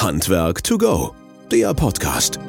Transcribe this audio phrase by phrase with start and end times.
[0.00, 1.14] Handwerk to go,
[1.52, 2.40] der Podcast.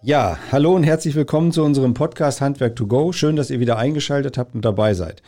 [0.00, 3.12] Ja, hallo und herzlich willkommen zu unserem Podcast Handwerk to go.
[3.12, 5.20] Schön, dass ihr wieder eingeschaltet habt und dabei seid.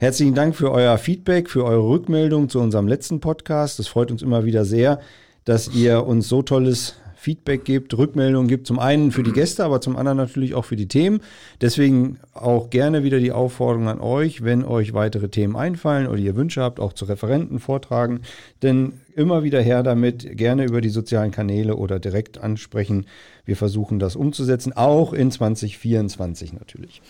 [0.00, 3.78] Herzlichen Dank für euer Feedback, für eure Rückmeldung zu unserem letzten Podcast.
[3.78, 4.98] Es freut uns immer wieder sehr,
[5.44, 9.80] dass ihr uns so tolles Feedback gibt, Rückmeldungen gibt, zum einen für die Gäste, aber
[9.80, 11.20] zum anderen natürlich auch für die Themen.
[11.60, 16.34] Deswegen auch gerne wieder die Aufforderung an euch, wenn euch weitere Themen einfallen oder ihr
[16.34, 18.22] Wünsche habt, auch zu Referenten vortragen,
[18.62, 23.06] denn immer wieder her damit, gerne über die sozialen Kanäle oder direkt ansprechen.
[23.44, 27.02] Wir versuchen das umzusetzen, auch in 2024 natürlich.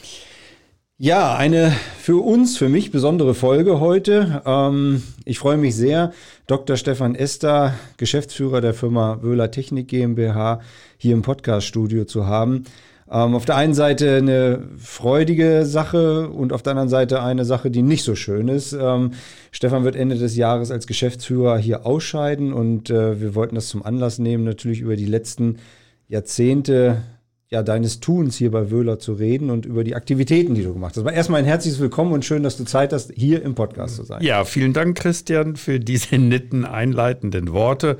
[1.04, 4.40] Ja, eine für uns, für mich besondere Folge heute.
[4.46, 6.12] Ähm, ich freue mich sehr,
[6.46, 6.76] Dr.
[6.76, 10.60] Stefan Ester, Geschäftsführer der Firma Wöhler Technik GmbH,
[10.98, 12.66] hier im Podcast-Studio zu haben.
[13.10, 17.72] Ähm, auf der einen Seite eine freudige Sache und auf der anderen Seite eine Sache,
[17.72, 18.72] die nicht so schön ist.
[18.72, 19.14] Ähm,
[19.50, 23.84] Stefan wird Ende des Jahres als Geschäftsführer hier ausscheiden und äh, wir wollten das zum
[23.84, 25.56] Anlass nehmen, natürlich über die letzten
[26.06, 27.02] Jahrzehnte
[27.52, 30.96] ja, deines Tuns hier bei Wöhler zu reden und über die Aktivitäten, die du gemacht
[30.96, 31.02] hast.
[31.02, 34.04] Aber erstmal ein herzliches Willkommen und schön, dass du Zeit hast, hier im Podcast zu
[34.04, 34.22] sein.
[34.22, 37.98] Ja, vielen Dank, Christian, für diese netten einleitenden Worte.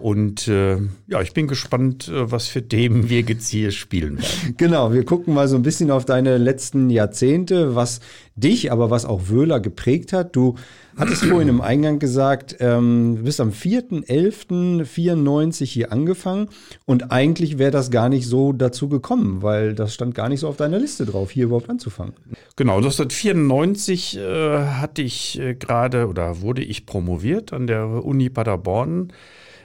[0.00, 0.76] Und äh,
[1.08, 4.54] ja, ich bin gespannt, äh, was für Themen wir jetzt hier spielen werden.
[4.56, 8.00] Genau, wir gucken mal so ein bisschen auf deine letzten Jahrzehnte, was
[8.36, 10.36] dich, aber was auch Wöhler geprägt hat.
[10.36, 10.54] Du
[10.96, 16.48] hattest vorhin im Eingang gesagt, ähm, du bist am 4.11.94 hier angefangen
[16.84, 20.48] und eigentlich wäre das gar nicht so dazu gekommen, weil das stand gar nicht so
[20.48, 22.14] auf deiner Liste drauf, hier überhaupt anzufangen.
[22.56, 29.12] Genau, 1994 äh, hatte ich äh, gerade oder wurde ich promoviert an der Uni Paderborn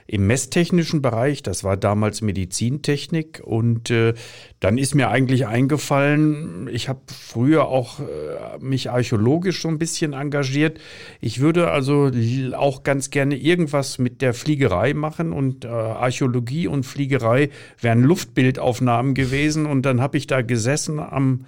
[0.06, 4.12] im messtechnischen Bereich, das war damals Medizintechnik und äh,
[4.60, 8.04] dann ist mir eigentlich eingefallen, ich habe früher auch äh,
[8.60, 10.78] mich archäologisch so ein bisschen engagiert.
[11.20, 12.10] Ich würde also
[12.54, 17.48] auch ganz gerne irgendwas mit der Fliegerei machen und äh, Archäologie und Fliegerei
[17.80, 21.46] wären Luftbildaufnahmen gewesen und dann habe ich da gesessen am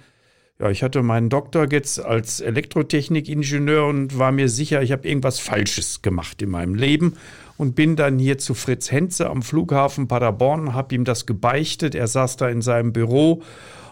[0.59, 5.39] ja, ich hatte meinen Doktor jetzt als Elektrotechnikingenieur und war mir sicher, ich habe irgendwas
[5.39, 7.13] Falsches gemacht in meinem Leben
[7.57, 11.95] und bin dann hier zu Fritz Henze am Flughafen Paderborn, habe ihm das gebeichtet.
[11.95, 13.41] Er saß da in seinem Büro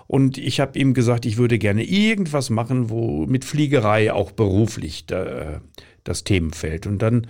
[0.08, 5.08] und ich habe ihm gesagt, ich würde gerne irgendwas machen, wo mit Fliegerei auch beruflich
[5.08, 5.62] da,
[6.04, 6.86] das Themenfeld.
[6.86, 7.28] Und dann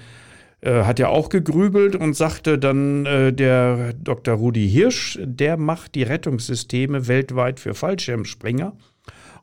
[0.62, 4.36] äh, hat er auch gegrübelt und sagte dann äh, der Dr.
[4.36, 8.76] Rudi Hirsch, der macht die Rettungssysteme weltweit für Fallschirmspringer.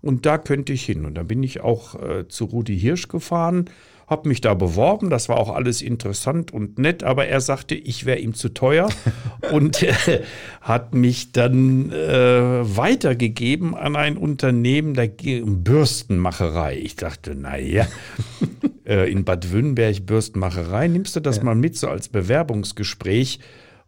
[0.03, 1.07] Und da könnte ich hin.
[1.07, 3.67] Und dann bin ich auch äh, zu Rudi Hirsch gefahren
[4.13, 8.07] habe mich da beworben, das war auch alles interessant und nett, aber er sagte, ich
[8.07, 8.89] wäre ihm zu teuer
[9.53, 10.23] und äh,
[10.61, 16.79] hat mich dann äh, weitergegeben an ein Unternehmen der Bürstenmacherei.
[16.79, 17.89] Ich dachte, naja,
[18.87, 21.45] äh, in Bad Wünnberg Bürstenmacherei, nimmst du das ja.
[21.45, 23.41] mal mit so als Bewerbungsgespräch?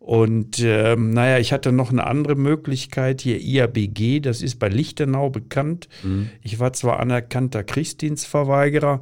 [0.05, 5.31] Und ähm, naja, ich hatte noch eine andere Möglichkeit hier, IABG, das ist bei Lichtenau
[5.31, 5.89] bekannt.
[6.03, 6.29] Mhm.
[6.43, 9.01] Ich war zwar anerkannter Kriegsdienstverweigerer,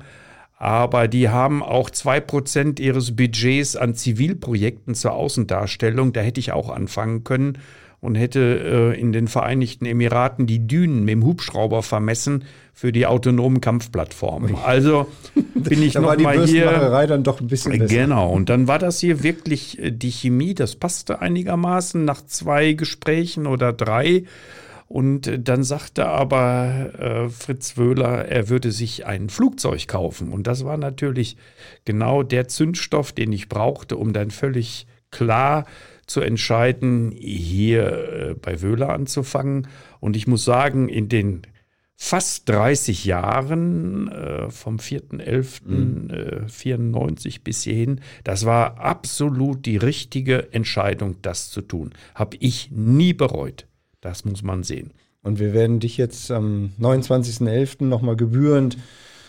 [0.63, 6.13] aber die haben auch zwei Prozent ihres Budgets an Zivilprojekten zur Außendarstellung.
[6.13, 7.59] Da hätte ich auch anfangen können
[7.99, 13.07] und hätte äh, in den Vereinigten Emiraten die Dünen mit dem Hubschrauber vermessen für die
[13.07, 14.55] autonomen Kampfplattformen.
[14.65, 15.09] Also
[15.57, 16.67] bin ich noch mal hier.
[17.09, 17.93] dann doch ein bisschen besser.
[17.93, 18.31] Genau.
[18.31, 20.55] Und dann war das hier wirklich äh, die Chemie.
[20.55, 24.23] Das passte einigermaßen nach zwei Gesprächen oder drei.
[24.93, 30.31] Und dann sagte aber äh, Fritz Wöhler, er würde sich ein Flugzeug kaufen.
[30.31, 31.39] Und das war natürlich
[31.87, 35.65] genau der Zündstoff, den ich brauchte, um dann völlig klar
[36.07, 39.67] zu entscheiden, hier äh, bei Wöhler anzufangen.
[39.99, 41.41] Und ich muss sagen, in den
[41.97, 45.65] fast 30 Jahren äh, vom 4.11.94
[46.85, 46.91] mhm.
[46.93, 51.95] äh, bis hierhin, das war absolut die richtige Entscheidung, das zu tun.
[52.15, 53.67] Habe ich nie bereut.
[54.03, 54.91] Das muss man sehen.
[55.23, 57.85] Und wir werden dich jetzt am 29.11.
[57.85, 58.77] nochmal gebührend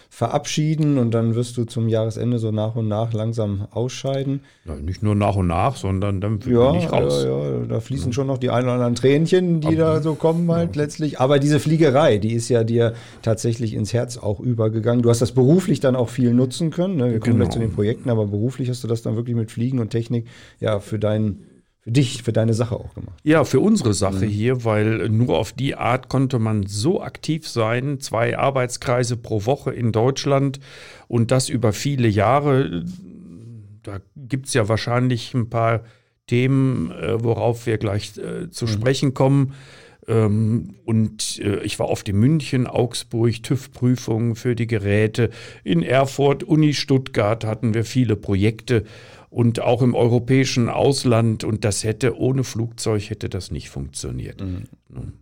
[0.09, 4.42] verabschieden und dann wirst du zum Jahresende so nach und nach langsam ausscheiden.
[4.63, 7.24] Ja, nicht nur nach und nach, sondern dann ja, bin ich raus.
[7.24, 8.13] Ja, ja, da fließen ja.
[8.13, 11.19] schon noch die ein oder anderen Tränchen, die Aber, da so kommen halt letztlich.
[11.19, 12.94] Aber diese Fliegerei, die ist ja dir
[13.24, 15.01] tatsächlich ins Herz auch übergegangen.
[15.01, 16.97] Du hast das beruflich dann auch viel nutzen können.
[16.97, 17.12] Ne?
[17.12, 17.45] Wir kommen genau.
[17.45, 20.27] gleich zu den Projekten, aber beruflich hast du das dann wirklich mit Fliegen und Technik
[20.59, 21.44] ja für deinen
[21.83, 23.19] für dich, für deine Sache auch gemacht.
[23.24, 24.30] Ja, für unsere Sache mhm.
[24.30, 28.00] hier, weil nur auf die Art konnte man so aktiv sein.
[28.00, 30.62] Zwei Arbeitskreise pro Woche in Deutschland
[31.09, 32.85] und das über viele Jahre.
[33.83, 35.83] Da gibt es ja wahrscheinlich ein paar
[36.27, 38.69] Themen, äh, worauf wir gleich äh, zu mhm.
[38.69, 39.53] sprechen kommen.
[40.07, 45.31] Ähm, und äh, ich war oft in München, Augsburg, TÜV-Prüfungen für die Geräte.
[45.65, 48.85] In Erfurt, Uni Stuttgart hatten wir viele Projekte
[49.33, 51.44] und auch im europäischen Ausland.
[51.44, 54.41] Und das hätte ohne Flugzeug hätte das nicht funktioniert.
[54.41, 54.63] Mhm.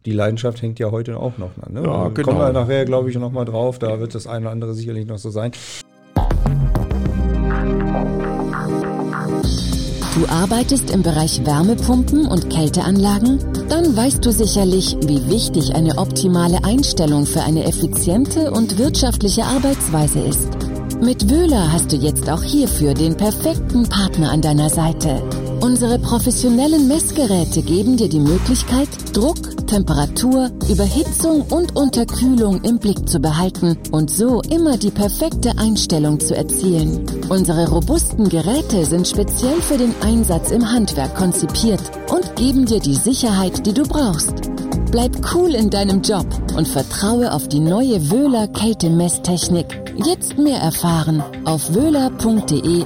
[0.05, 1.55] Die Leidenschaft hängt ja heute auch noch.
[1.55, 1.81] Ne?
[1.83, 2.31] Ja, genau.
[2.31, 3.79] Kommen wir nachher, glaube ich, noch mal drauf.
[3.79, 5.51] Da wird das eine oder andere sicherlich noch so sein.
[10.13, 13.39] Du arbeitest im Bereich Wärmepumpen und Kälteanlagen?
[13.69, 20.19] Dann weißt du sicherlich, wie wichtig eine optimale Einstellung für eine effiziente und wirtschaftliche Arbeitsweise
[20.19, 20.70] ist.
[21.01, 25.23] Mit Wöhler hast du jetzt auch hierfür den perfekten Partner an deiner Seite.
[25.59, 33.19] Unsere professionellen Messgeräte geben dir die Möglichkeit, Druck, Temperatur, Überhitzung und Unterkühlung im Blick zu
[33.19, 37.03] behalten und so immer die perfekte Einstellung zu erzielen.
[37.29, 41.81] Unsere robusten Geräte sind speziell für den Einsatz im Handwerk konzipiert
[42.13, 44.50] und geben dir die Sicherheit, die du brauchst.
[44.91, 46.25] Bleib cool in deinem Job
[46.57, 49.93] und vertraue auf die neue Wöhler Kältemesstechnik.
[50.05, 52.85] Jetzt mehr erfahren auf wöhler.de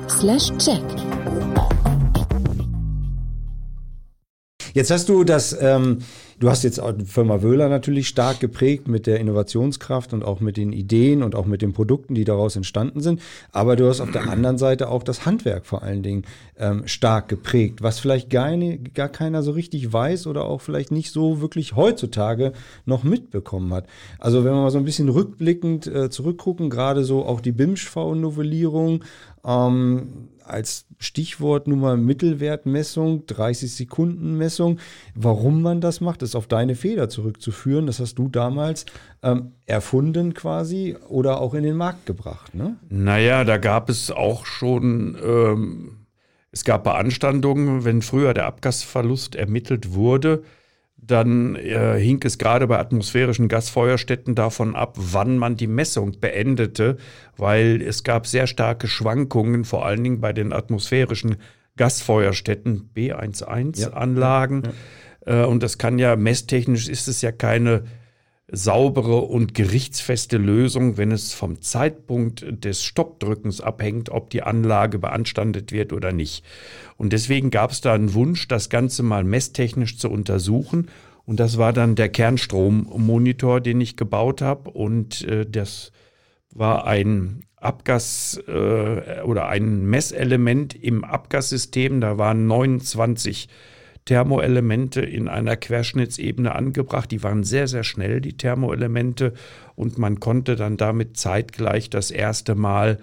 [4.75, 6.00] Jetzt hast du das ähm,
[6.38, 10.57] Du hast jetzt die Firma Wöhler natürlich stark geprägt mit der Innovationskraft und auch mit
[10.57, 13.22] den Ideen und auch mit den Produkten, die daraus entstanden sind.
[13.54, 16.25] Aber du hast auf der anderen Seite auch das Handwerk vor allen Dingen
[16.60, 20.92] ähm, stark geprägt, was vielleicht gar, eine, gar keiner so richtig weiß oder auch vielleicht
[20.92, 22.51] nicht so wirklich heutzutage
[22.86, 23.88] noch mitbekommen hat.
[24.19, 29.06] Also wenn wir mal so ein bisschen rückblickend äh, zurückgucken, gerade so auch die BIMSCH-V-Novellierung,
[29.45, 34.80] ähm, als Stichwort nun mal Mittelwertmessung, 30 Sekunden Messung.
[35.13, 37.88] Warum man das macht, ist auf deine Feder zurückzuführen.
[37.88, 38.86] Das hast du damals
[39.24, 42.56] ähm, erfunden quasi oder auch in den Markt gebracht.
[42.56, 42.77] Ne?
[42.89, 45.97] Naja, da gab es auch schon, ähm,
[46.51, 50.44] es gab Beanstandungen, wenn früher der Abgasverlust ermittelt wurde,
[51.07, 56.98] dann äh, hing es gerade bei atmosphärischen Gasfeuerstätten davon ab, wann man die Messung beendete,
[57.38, 61.38] weil es gab sehr starke Schwankungen, vor allen Dingen bei den atmosphärischen
[61.78, 64.63] Gasfeuerstätten, B11-Anlagen.
[64.63, 64.72] Ja,
[65.34, 65.44] ja.
[65.44, 67.84] Äh, und das kann ja, messtechnisch ist es ja keine
[68.51, 75.71] saubere und gerichtsfeste Lösung, wenn es vom Zeitpunkt des Stoppdrückens abhängt, ob die Anlage beanstandet
[75.71, 76.45] wird oder nicht.
[76.97, 80.89] Und deswegen gab es da einen Wunsch, das Ganze mal messtechnisch zu untersuchen.
[81.25, 84.69] Und das war dann der Kernstrommonitor, den ich gebaut habe.
[84.69, 85.91] Und äh, das
[86.51, 92.00] war ein Abgas äh, oder ein Messelement im Abgassystem.
[92.00, 93.50] Da waren 29
[94.06, 97.12] Thermoelemente in einer Querschnittsebene angebracht.
[97.12, 99.34] Die waren sehr, sehr schnell, die Thermoelemente.
[99.75, 103.00] Und man konnte dann damit zeitgleich das erste Mal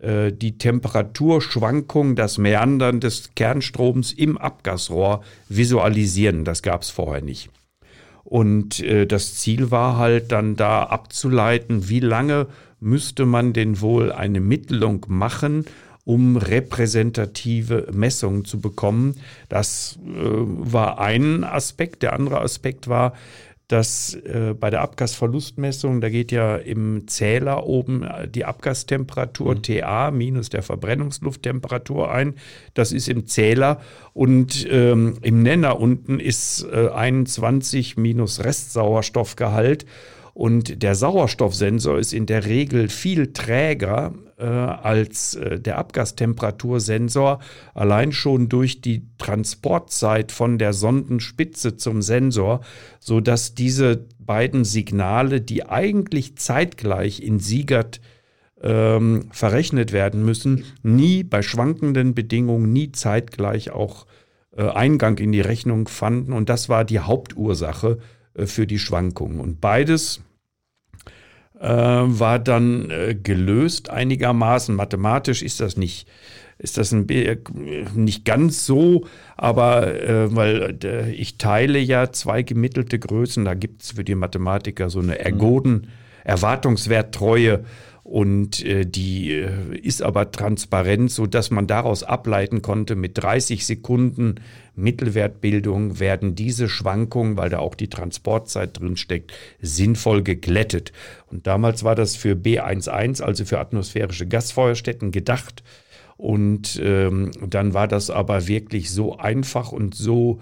[0.00, 6.44] äh, die Temperaturschwankung, das Meandern des Kernstroms im Abgasrohr visualisieren.
[6.44, 7.50] Das gab es vorher nicht.
[8.24, 12.46] Und äh, das Ziel war halt dann da abzuleiten, wie lange
[12.80, 15.64] müsste man denn wohl eine Mittelung machen,
[16.08, 19.20] um repräsentative Messungen zu bekommen.
[19.50, 22.02] Das äh, war ein Aspekt.
[22.02, 23.12] Der andere Aspekt war,
[23.68, 29.62] dass äh, bei der Abgasverlustmessung, da geht ja im Zähler oben äh, die Abgastemperatur mhm.
[29.62, 32.36] TA minus der Verbrennungslufttemperatur ein.
[32.72, 33.82] Das ist im Zähler
[34.14, 39.84] und ähm, im Nenner unten ist äh, 21 minus Restsauerstoffgehalt.
[40.38, 47.40] Und der Sauerstoffsensor ist in der Regel viel träger äh, als äh, der Abgastemperatursensor,
[47.74, 52.60] allein schon durch die Transportzeit von der Sondenspitze zum Sensor,
[53.00, 58.00] so dass diese beiden Signale, die eigentlich zeitgleich in Siegert
[58.62, 64.06] ähm, verrechnet werden müssen, nie bei schwankenden Bedingungen, nie zeitgleich auch
[64.56, 66.32] äh, Eingang in die Rechnung fanden.
[66.32, 67.98] Und das war die Hauptursache
[68.34, 69.40] äh, für die Schwankungen.
[69.40, 70.20] Und beides
[71.60, 74.74] war dann äh, gelöst einigermaßen.
[74.74, 76.08] Mathematisch ist das nicht,
[76.58, 77.06] ist das ein,
[77.94, 83.82] nicht ganz so, aber äh, weil äh, ich teile ja zwei gemittelte Größen, da gibt
[83.82, 85.88] es für die Mathematiker so eine Ergoden,
[86.24, 87.64] Erwartungswerttreue
[88.08, 93.66] und äh, die äh, ist aber transparent, so dass man daraus ableiten konnte, mit 30
[93.66, 94.36] Sekunden
[94.74, 100.92] Mittelwertbildung werden diese Schwankungen, weil da auch die Transportzeit drin steckt, sinnvoll geglättet.
[101.30, 105.62] Und damals war das für B11, also für atmosphärische Gasfeuerstätten gedacht.
[106.16, 110.40] Und ähm, dann war das aber wirklich so einfach und so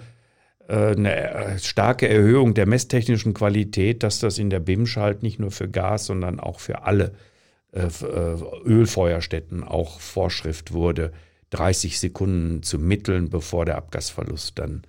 [0.68, 5.40] äh, eine äh, starke Erhöhung der messtechnischen Qualität, dass das in der BIMSCH halt nicht
[5.40, 7.10] nur für Gas, sondern auch für alle
[8.64, 11.12] Ölfeuerstätten auch Vorschrift wurde,
[11.50, 14.82] 30 Sekunden zu mitteln, bevor der Abgasverlust dann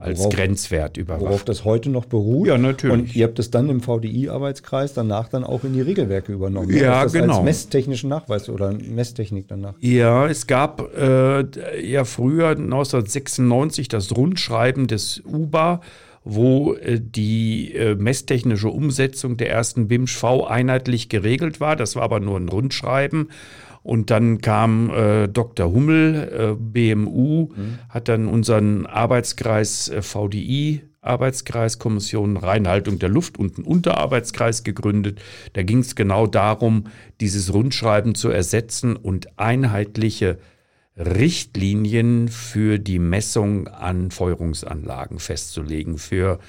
[0.00, 1.48] als Worauf- Grenzwert Worauf überwacht.
[1.48, 2.46] das heute noch beruht.
[2.48, 2.92] Ja, natürlich.
[2.92, 6.70] Und ihr habt es dann im VDI-Arbeitskreis danach dann auch in die Regelwerke übernommen.
[6.76, 7.36] Ja, das genau.
[7.36, 9.74] Als messtechnischen Nachweis oder Messtechnik danach.
[9.80, 11.44] Ja, es gab äh,
[11.80, 15.80] ja früher 1996 das Rundschreiben des UBA,
[16.24, 21.76] wo äh, die äh, messtechnische Umsetzung der ersten BIMSCH-V einheitlich geregelt war.
[21.76, 23.30] Das war aber nur ein Rundschreiben.
[23.82, 25.72] Und dann kam äh, Dr.
[25.72, 27.50] Hummel, äh, BMU,
[27.88, 35.20] hat dann unseren Arbeitskreis äh, VDI, Arbeitskreis Kommission Reinhaltung der Luft und einen Unterarbeitskreis gegründet.
[35.54, 36.84] Da ging es genau darum,
[37.20, 40.38] dieses Rundschreiben zu ersetzen und einheitliche
[40.98, 46.40] Richtlinien für die Messung an Feuerungsanlagen festzulegen, für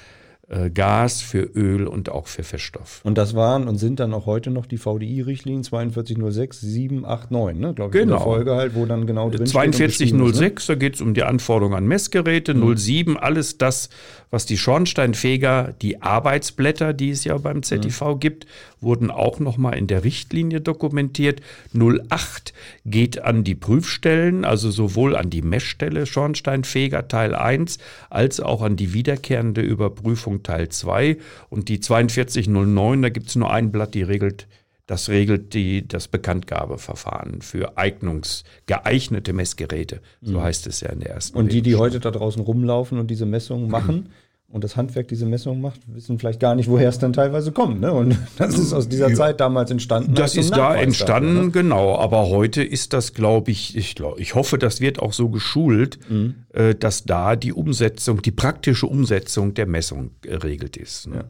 [0.74, 3.00] Gas, für Öl und auch für Feststoff.
[3.04, 7.74] Und das waren und sind dann auch heute noch die VDI-Richtlinien 4206, 789, ne?
[7.74, 8.30] glaube ich, in der Genau.
[8.30, 10.06] Folge halt, wo dann genau drin steht und beschrieben ist, ne?
[10.18, 13.90] 4206, da geht es um die Anforderungen an Messgeräte, 07, alles das,
[14.30, 18.46] was die Schornsteinfeger, die Arbeitsblätter, die es ja beim ZTV gibt,
[18.80, 21.40] wurden auch nochmal in der Richtlinie dokumentiert.
[21.74, 22.54] 08
[22.86, 27.78] geht an die Prüfstellen, also sowohl an die Messstelle Schornsteinfeger Teil 1
[28.08, 31.16] als auch an die wiederkehrende Überprüfung Teil 2.
[31.48, 34.46] Und die 4209, da gibt es nur ein Blatt, die regelt
[34.86, 40.00] das regelt die, das Bekanntgabeverfahren für eignungsgeeignete Messgeräte.
[40.20, 41.38] So heißt es ja in der ersten.
[41.38, 41.44] Mhm.
[41.44, 44.08] Und die, die heute da draußen rumlaufen und diese Messungen machen
[44.50, 47.80] und das Handwerk diese Messungen macht, wissen vielleicht gar nicht, woher es dann teilweise kommt.
[47.80, 47.92] Ne?
[47.92, 50.14] Und das ist aus dieser Zeit damals entstanden.
[50.14, 51.50] Das ist da entstanden, dafür, ne?
[51.52, 51.96] genau.
[51.96, 55.98] Aber heute ist das, glaube ich, ich, glaub, ich hoffe, das wird auch so geschult,
[56.08, 56.34] Mhm.
[56.52, 61.06] äh, dass da die Umsetzung, die praktische Umsetzung der Messung geregelt ist.
[61.06, 61.24] Ne?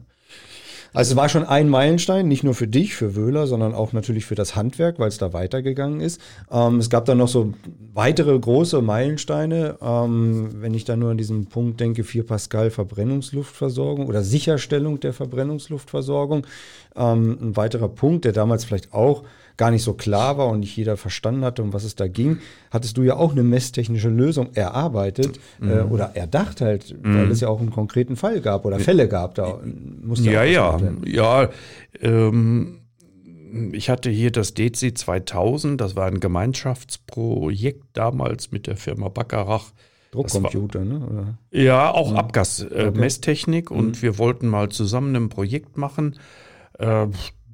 [0.93, 4.25] Also es war schon ein Meilenstein, nicht nur für dich, für Wöhler, sondern auch natürlich
[4.25, 6.19] für das Handwerk, weil es da weitergegangen ist.
[6.51, 7.53] Ähm, es gab dann noch so
[7.93, 14.07] weitere große Meilensteine, ähm, wenn ich da nur an diesen Punkt denke, 4 Pascal Verbrennungsluftversorgung
[14.07, 16.45] oder Sicherstellung der Verbrennungsluftversorgung.
[16.95, 19.23] Ähm, ein weiterer Punkt, der damals vielleicht auch
[19.61, 22.39] gar nicht so klar war und nicht jeder verstanden hatte, um was es da ging,
[22.71, 27.47] hattest du ja auch eine messtechnische Lösung erarbeitet äh, oder erdacht halt, weil es ja
[27.47, 29.35] auch einen konkreten Fall gab oder Fälle gab.
[29.35, 29.59] Da
[30.01, 31.49] musste Ja, ja, ja.
[32.01, 32.79] Ähm,
[33.71, 39.73] ich hatte hier das DC 2000, das war ein Gemeinschaftsprojekt damals mit der Firma Baccarach.
[40.09, 41.07] Druckcomputer, ne?
[41.07, 41.37] Oder?
[41.51, 46.15] Ja, auch Abgasmesstechnik und wir wollten mal zusammen ein Projekt machen.
[46.79, 47.05] Äh,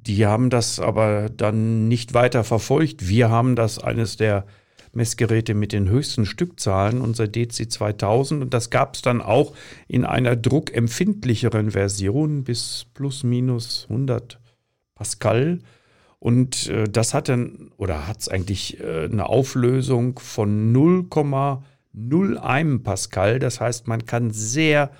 [0.08, 3.08] die haben das aber dann nicht weiter verfolgt.
[3.08, 4.46] Wir haben das eines der
[4.92, 8.42] Messgeräte mit den höchsten Stückzahlen, unser DC 2000.
[8.42, 9.52] Und das gab es dann auch
[9.86, 14.40] in einer druckempfindlicheren Version bis plus minus 100
[14.94, 15.58] Pascal.
[16.18, 23.38] Und äh, das hat dann, oder hat es eigentlich äh, eine Auflösung von 0,01 Pascal.
[23.38, 24.90] Das heißt, man kann sehr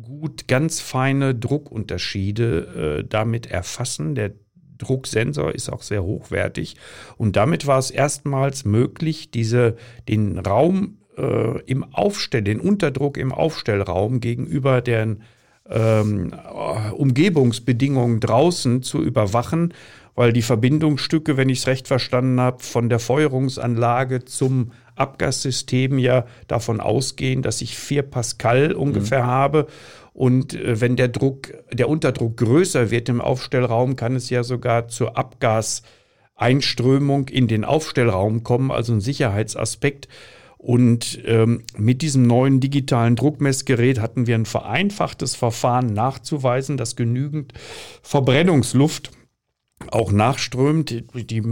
[0.00, 4.14] gut ganz feine Druckunterschiede äh, damit erfassen.
[4.14, 4.34] Der
[4.80, 6.76] Drucksensor ist auch sehr hochwertig.
[7.16, 9.76] Und damit war es erstmals möglich, diese,
[10.08, 15.22] den Raum äh, im Aufstell, den Unterdruck im Aufstellraum gegenüber den
[15.68, 19.74] ähm, äh, Umgebungsbedingungen draußen zu überwachen,
[20.14, 26.26] weil die Verbindungsstücke, wenn ich es recht verstanden habe, von der Feuerungsanlage zum Abgassystem ja
[26.46, 29.66] davon ausgehen, dass ich 4 Pascal ungefähr habe.
[30.12, 34.88] Und äh, wenn der Druck, der Unterdruck größer wird im Aufstellraum, kann es ja sogar
[34.88, 40.08] zur Abgaseinströmung in den Aufstellraum kommen, also ein Sicherheitsaspekt.
[40.58, 47.54] Und ähm, mit diesem neuen digitalen Druckmessgerät hatten wir ein vereinfachtes Verfahren nachzuweisen, dass genügend
[48.02, 49.10] Verbrennungsluft
[49.90, 51.04] auch nachströmt.
[51.14, 51.42] Die,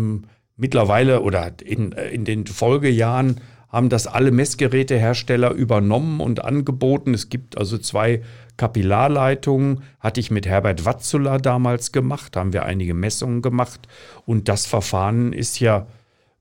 [0.58, 7.14] mittlerweile oder in, in den Folgejahren haben das alle Messgerätehersteller übernommen und angeboten.
[7.14, 8.22] Es gibt also zwei
[8.56, 13.86] Kapillarleitungen, hatte ich mit Herbert Watzula damals gemacht, haben wir einige Messungen gemacht
[14.26, 15.86] und das Verfahren ist ja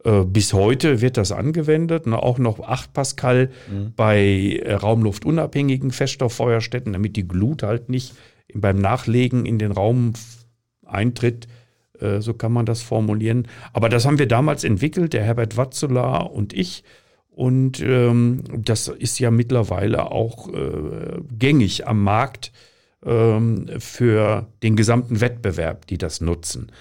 [0.03, 3.49] äh, bis heute wird das angewendet, ne, auch noch 8 Pascal
[3.95, 8.15] bei äh, raumluftunabhängigen Feststofffeuerstätten, damit die Glut halt nicht
[8.53, 10.13] beim Nachlegen in den Raum
[10.85, 11.47] eintritt.
[11.99, 13.47] Äh, so kann man das formulieren.
[13.73, 16.83] Aber das haben wir damals entwickelt, der Herbert Watzula und ich.
[17.37, 22.51] Und ähm, das ist ja mittlerweile auch äh, gängig am Markt
[23.05, 26.71] ähm, für den gesamten Wettbewerb, die das nutzen.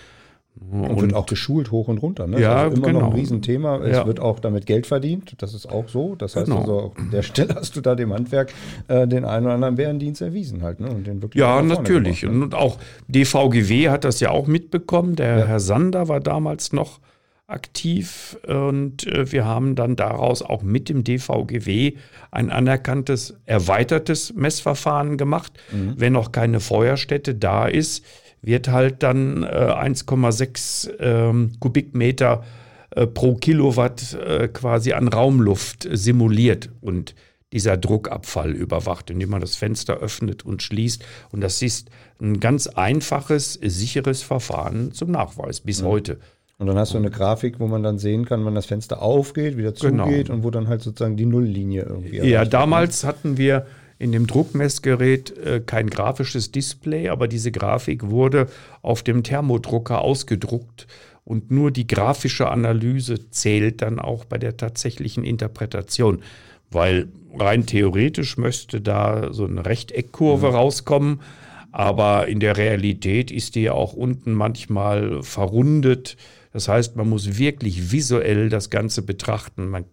[0.70, 2.26] Und, wird auch geschult hoch und runter.
[2.26, 2.40] Ne?
[2.40, 3.00] Ja, das ist immer genau.
[3.00, 3.76] noch ein Riesenthema.
[3.84, 4.06] Es Ja.
[4.06, 5.34] wird auch damit Geld verdient.
[5.42, 6.14] Das ist auch so.
[6.14, 6.60] Das heißt Genau.
[6.60, 8.54] also, auch an der Stelle hast du da dem Handwerk
[8.88, 10.80] äh, den einen oder anderen Bärendienst erwiesen halt.
[10.80, 10.88] Ne?
[10.88, 12.22] Und den wirklich Ja, natürlich.
[12.22, 12.44] gebracht, ne?
[12.44, 15.16] Und auch DVGW hat das ja auch mitbekommen.
[15.16, 15.44] Der Ja.
[15.44, 17.00] Herr Sander war damals noch
[17.48, 21.92] aktiv und äh, wir haben dann daraus auch mit dem DVGW
[22.32, 25.52] ein anerkanntes, erweitertes Messverfahren gemacht.
[25.70, 25.94] Mhm.
[25.96, 28.04] Wenn noch keine Feuerstätte da ist,
[28.42, 32.44] wird halt dann äh, 1,6 ähm, Kubikmeter
[32.90, 37.14] äh, pro Kilowatt äh, quasi an Raumluft simuliert und
[37.52, 41.04] dieser Druckabfall überwacht, indem man das Fenster öffnet und schließt.
[41.30, 45.86] Und das ist ein ganz einfaches, sicheres Verfahren zum Nachweis bis mhm.
[45.86, 46.18] heute.
[46.58, 49.58] Und dann hast du eine Grafik, wo man dann sehen kann, wann das Fenster aufgeht,
[49.58, 50.04] wieder genau.
[50.04, 50.38] zugeht genau.
[50.38, 52.26] und wo dann halt sozusagen die Nulllinie irgendwie.
[52.26, 53.14] Ja, damals wird.
[53.14, 53.66] hatten wir
[53.98, 58.48] in dem Druckmessgerät äh, kein grafisches Display, aber diese Grafik wurde
[58.82, 60.86] auf dem Thermodrucker ausgedruckt
[61.24, 66.22] und nur die grafische Analyse zählt dann auch bei der tatsächlichen Interpretation,
[66.70, 67.08] weil
[67.38, 70.54] rein theoretisch müsste da so eine Rechteckkurve mhm.
[70.54, 71.20] rauskommen,
[71.72, 76.16] aber in der Realität ist die ja auch unten manchmal verrundet
[76.56, 79.68] das heißt, man muss wirklich visuell das Ganze betrachten.
[79.68, 79.84] Man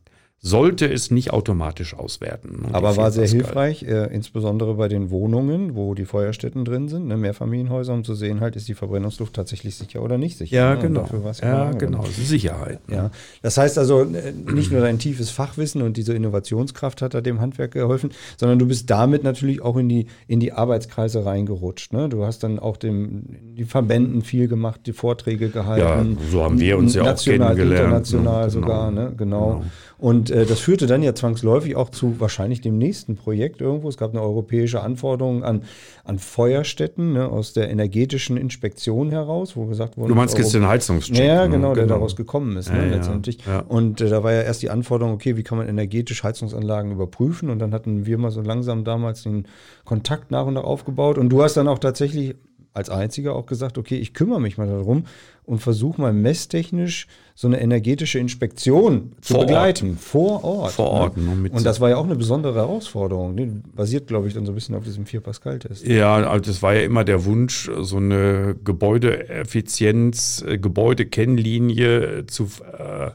[0.45, 2.65] sollte es nicht automatisch auswerten.
[2.73, 7.15] Aber war sehr hilfreich, äh, insbesondere bei den Wohnungen, wo die Feuerstätten drin sind, ne,
[7.15, 10.53] Mehrfamilienhäuser, um zu sehen, halt, ist die Verbrennungsluft tatsächlich sicher oder nicht sicher.
[10.53, 10.81] Ja, ne?
[10.81, 11.07] genau.
[11.41, 12.03] ja, genau.
[12.03, 12.85] Sicherheit.
[12.89, 12.95] Ne?
[12.95, 13.12] Ja.
[13.41, 17.39] Das heißt also, äh, nicht nur dein tiefes Fachwissen und diese Innovationskraft hat da dem
[17.39, 21.93] Handwerk geholfen, sondern du bist damit natürlich auch in die, in die Arbeitskreise reingerutscht.
[21.93, 22.09] Ne?
[22.09, 23.23] Du hast dann auch dem,
[23.55, 26.17] die Verbänden viel gemacht, die Vorträge gehalten.
[26.19, 27.85] Ja, so haben wir uns ja auch kennengelernt.
[27.85, 28.51] International ne?
[28.51, 28.62] genau.
[28.67, 29.13] sogar, ne?
[29.15, 29.50] genau.
[29.59, 29.65] genau.
[30.03, 33.88] Und äh, das führte dann ja zwangsläufig auch zu wahrscheinlich dem nächsten Projekt irgendwo.
[33.88, 35.63] Es gab eine europäische Anforderung an,
[36.03, 40.10] an Feuerstätten ne, aus der energetischen Inspektion heraus, wo gesagt wurde.
[40.10, 41.17] Du meinst jetzt den Heizungscheck?
[41.17, 41.75] Ja, genau, ne?
[41.75, 41.95] der genau.
[41.95, 43.45] daraus gekommen ist, ne, ja, letztendlich.
[43.45, 43.60] Ja.
[43.62, 47.50] Und äh, da war ja erst die Anforderung, okay, wie kann man energetisch Heizungsanlagen überprüfen?
[47.50, 49.48] Und dann hatten wir mal so langsam damals den
[49.86, 51.17] Kontakt nach und nach aufgebaut.
[51.17, 52.36] Und du hast dann auch tatsächlich
[52.73, 55.05] als einziger auch gesagt, okay, ich kümmere mich mal darum
[55.45, 59.91] und versuche mal messtechnisch so eine energetische Inspektion zu vor begleiten.
[59.91, 59.99] Ort.
[59.99, 60.71] Vor Ort.
[60.73, 61.17] Vor Ort.
[61.17, 61.49] Ne?
[61.51, 63.35] Und das war ja auch eine besondere Herausforderung.
[63.35, 65.85] Die basiert, glaube ich, dann so ein bisschen auf diesem 4-Pascal-Test.
[65.85, 73.11] Ja, also das war ja immer der Wunsch, so eine Gebäudeeffizienz, äh, Gebäudekennlinie zu, äh,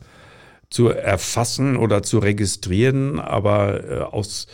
[0.71, 4.47] zu erfassen oder zu registrieren, aber äh, aus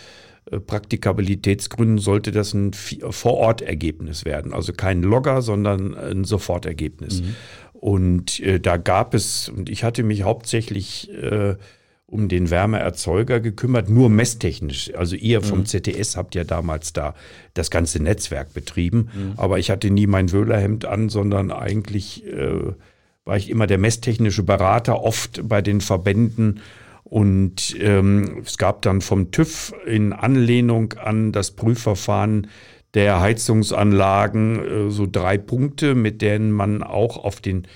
[0.60, 4.52] Praktikabilitätsgründen sollte das ein Vorortergebnis werden.
[4.52, 7.22] Also kein Logger, sondern ein Sofortergebnis.
[7.22, 7.36] Mhm.
[7.72, 11.56] Und äh, da gab es, und ich hatte mich hauptsächlich äh,
[12.06, 14.94] um den Wärmeerzeuger gekümmert, nur messtechnisch.
[14.94, 15.66] Also ihr vom mhm.
[15.66, 17.14] ZDS habt ja damals da
[17.54, 19.32] das ganze Netzwerk betrieben, mhm.
[19.36, 22.72] aber ich hatte nie mein Wöhlerhemd an, sondern eigentlich äh,
[23.24, 26.60] war ich immer der messtechnische Berater, oft bei den Verbänden
[27.04, 32.48] und ähm, es gab dann vom TÜV in Anlehnung an das Prüfverfahren
[32.94, 37.66] der Heizungsanlagen äh, so drei Punkte, mit denen man auch auf den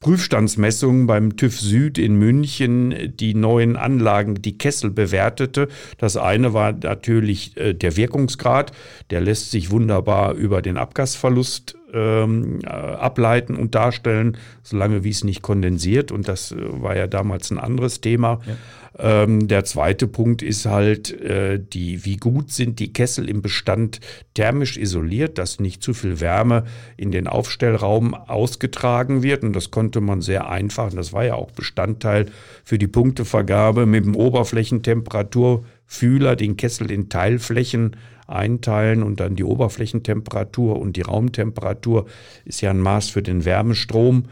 [0.00, 5.68] Prüfstandsmessungen beim TÜV Süd in München die neuen Anlagen, die Kessel bewertete.
[5.96, 8.72] Das eine war natürlich äh, der Wirkungsgrad,
[9.10, 15.24] der lässt sich wunderbar über den Abgasverlust ähm, äh, ableiten und darstellen, solange wie es
[15.24, 16.12] nicht kondensiert.
[16.12, 18.40] Und das äh, war ja damals ein anderes Thema.
[18.46, 18.56] Ja.
[18.98, 24.00] Ähm, der zweite Punkt ist halt, äh, die, wie gut sind die Kessel im Bestand
[24.34, 26.64] thermisch isoliert, dass nicht zu viel Wärme
[26.96, 29.44] in den Aufstellraum ausgetragen wird.
[29.44, 32.26] Und das konnte man sehr einfach, und das war ja auch Bestandteil
[32.64, 34.14] für die Punktevergabe mit dem
[35.92, 42.06] Oberflächentemperaturfühler, den Kessel in Teilflächen einteilen und dann die Oberflächentemperatur und die Raumtemperatur
[42.44, 44.24] ist ja ein Maß für den Wärmestrom.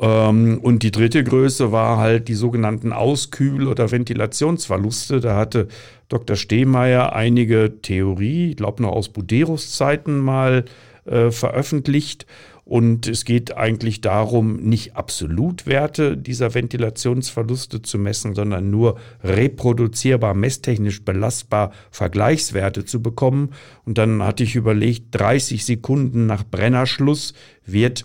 [0.00, 5.20] Ähm, und die dritte Größe war halt die sogenannten Auskühl- oder Ventilationsverluste.
[5.20, 5.68] Da hatte
[6.08, 6.36] Dr.
[6.36, 10.64] Stehmeier einige Theorie, ich glaube noch aus Buderus Zeiten mal
[11.04, 12.26] äh, veröffentlicht.
[12.68, 21.04] Und es geht eigentlich darum, nicht Absolutwerte dieser Ventilationsverluste zu messen, sondern nur reproduzierbar, messtechnisch
[21.04, 23.50] belastbar Vergleichswerte zu bekommen.
[23.84, 28.04] Und dann hatte ich überlegt, 30 Sekunden nach Brennerschluss wird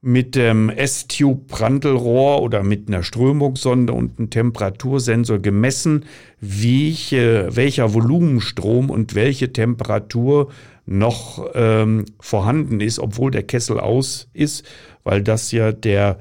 [0.00, 6.06] mit dem S-Tube-Brandelrohr oder mit einer Strömungssonde und einem Temperatursensor gemessen,
[6.40, 10.50] welche, welcher Volumenstrom und welche Temperatur
[10.86, 14.64] noch ähm, vorhanden ist, obwohl der Kessel aus ist,
[15.04, 16.18] weil das ja der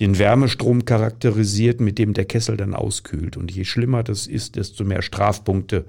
[0.00, 3.36] den Wärmestrom charakterisiert, mit dem der Kessel dann auskühlt.
[3.36, 5.86] Und je schlimmer das ist, desto mehr Strafpunkte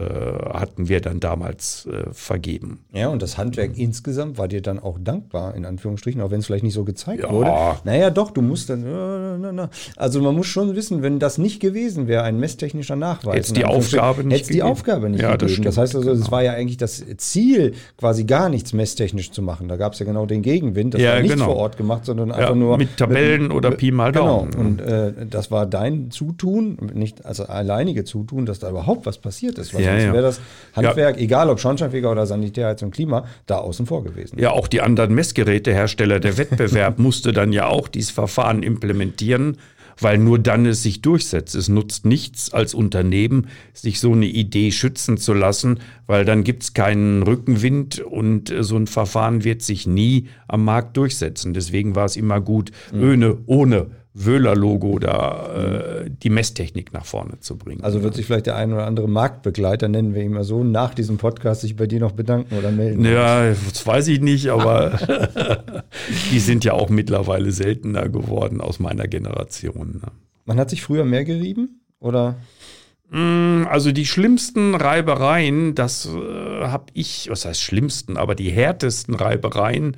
[0.00, 2.80] hatten wir dann damals äh, vergeben.
[2.92, 6.46] Ja, und das Handwerk insgesamt war dir dann auch dankbar, in Anführungsstrichen, auch wenn es
[6.46, 7.30] vielleicht nicht so gezeigt Ja.
[7.32, 7.50] wurde.
[7.84, 8.82] Naja, doch, du musst dann.
[8.84, 9.70] äh, na, na.
[9.96, 13.48] Also man muss schon wissen, wenn das nicht gewesen wäre, ein messtechnischer Nachweis.
[13.48, 14.62] In die Aufgabe nicht hätt's die.
[14.62, 15.64] Aufgabe nicht Ja, das gegeben.
[15.64, 16.30] Das, stimmt, heißt also, es genau.
[16.30, 19.68] war ja eigentlich das Ziel, quasi gar nichts messtechnisch zu machen.
[19.68, 20.94] Da gab es ja genau den Gegenwind.
[20.94, 21.46] Das Ja, war nicht genau.
[21.46, 22.76] vor Ort gemacht, sondern Ja, einfach nur.
[22.76, 24.50] mit Tabellen oder Pi mal Daumen.
[24.50, 24.62] Genau.
[24.62, 29.58] Und äh, das war dein Zutun, nicht also alleinige Zutun, dass da überhaupt was passiert
[29.58, 29.72] ist.
[29.86, 30.12] Weil Ja, ja.
[30.12, 30.40] wäre das
[30.74, 34.38] Handwerk, egal ob Schornsteinfeger oder Sanitärheits und Klima, da außen vor gewesen.
[34.38, 39.56] Ja, auch die anderen Messgerätehersteller, der Wettbewerb musste dann ja auch dieses Verfahren implementieren,
[39.98, 41.54] weil nur dann es sich durchsetzt.
[41.54, 46.64] Es nutzt nichts als Unternehmen, sich so eine Idee schützen zu lassen, weil dann gibt
[46.64, 51.54] es keinen Rückenwind und äh, so ein Verfahren wird sich nie am Markt durchsetzen.
[51.54, 53.86] Deswegen war es immer gut, ohne, ohne
[54.18, 55.52] Wöhler-Logo da
[56.04, 57.82] äh, die Messtechnik nach vorne zu bringen.
[57.84, 60.94] Also wird sich vielleicht der ein oder andere Marktbegleiter, nennen wir ihn mal so, nach
[60.94, 63.04] diesem Podcast sich bei dir noch bedanken oder melden.
[63.04, 64.98] Ja, das weiß ich nicht, aber
[66.32, 70.00] die sind ja auch mittlerweile seltener geworden aus meiner Generation.
[70.02, 70.12] ne?
[70.46, 71.80] Man hat sich früher mehr gerieben?
[72.00, 72.36] Oder?
[73.10, 79.14] Mm, Also die schlimmsten Reibereien, das äh, habe ich, was heißt schlimmsten, aber die härtesten
[79.14, 79.96] Reibereien, äh,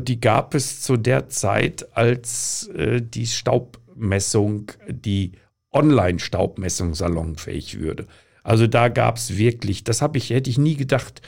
[0.00, 5.32] die gab es zu der Zeit, als äh, die Staubmessung, die
[5.72, 8.06] Online-Staubmessung salonfähig würde.
[8.42, 11.22] Also da gab es wirklich, das habe ich, hätte ich nie gedacht,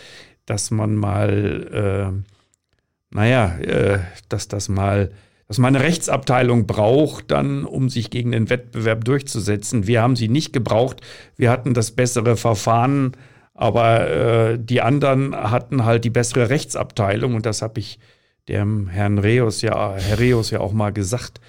[0.46, 5.12] dass man mal, äh, naja, äh, dass das mal,
[5.46, 9.86] dass man eine Rechtsabteilung braucht, dann, um sich gegen den Wettbewerb durchzusetzen.
[9.86, 11.00] Wir haben sie nicht gebraucht.
[11.36, 13.12] Wir hatten das bessere Verfahren,
[13.54, 17.98] aber äh, die anderen hatten halt die bessere Rechtsabteilung und das habe ich
[18.48, 21.40] dem Herrn Reus ja, Herr Reus ja auch mal gesagt.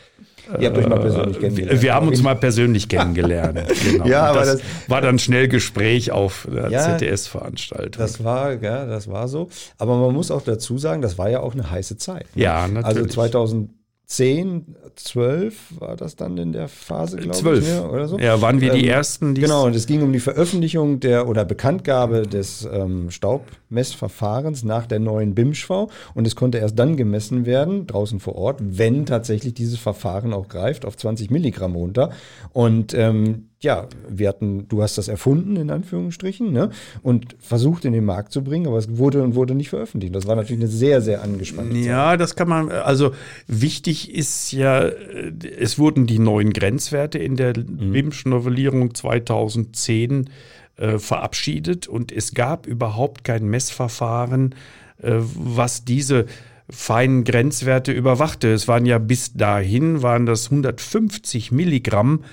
[0.60, 1.82] Ihr habt euch mal persönlich Wir, kennengelernt.
[1.82, 3.60] wir haben uns mal persönlich kennengelernt.
[3.89, 4.06] Genau.
[4.06, 7.97] Ja, aber das, das- war dann schnell Gespräch auf der Ja, ZDS-Veranstaltung.
[8.01, 9.47] Das war, ja, das war so.
[9.77, 12.25] Aber man muss auch dazu sagen, das war ja auch eine heiße Zeit.
[12.36, 12.86] Ja, natürlich.
[13.17, 13.69] Also
[14.13, 18.19] 2010, 12 war das dann in der Phase, glaube ich, ne, oder so.
[18.19, 21.28] Ja, waren wir die Ähm, Ersten, die Genau, und es ging um die Veröffentlichung der
[21.28, 27.45] oder Bekanntgabe des ähm, Staubmessverfahrens nach der neuen BIMSCHV und es konnte erst dann gemessen
[27.45, 32.12] werden, draußen vor Ort, wenn tatsächlich dieses Verfahren auch greift, auf 20 Milligramm runter.
[32.52, 36.69] Und ähm, ja, wir hatten, du hast das erfunden, in Anführungsstrichen, ne?
[37.02, 40.13] und versucht in den Markt zu bringen, aber es wurde und wurde nicht veröffentlicht.
[40.13, 41.86] Das war natürlich eine sehr, sehr angespannte Zeit.
[41.86, 43.13] Ja, das kann man, also
[43.47, 50.30] wichtig ist ja, äh, es wurden die neuen Grenzwerte in der BIMSCH-Novellierung 2010
[50.76, 54.56] äh, verabschiedet und es gab überhaupt kein Messverfahren,
[55.02, 56.26] äh, was diese
[56.69, 58.52] feinen Grenzwerte überwachte.
[58.52, 62.23] Es waren ja bis dahin, waren das 150 Milligramm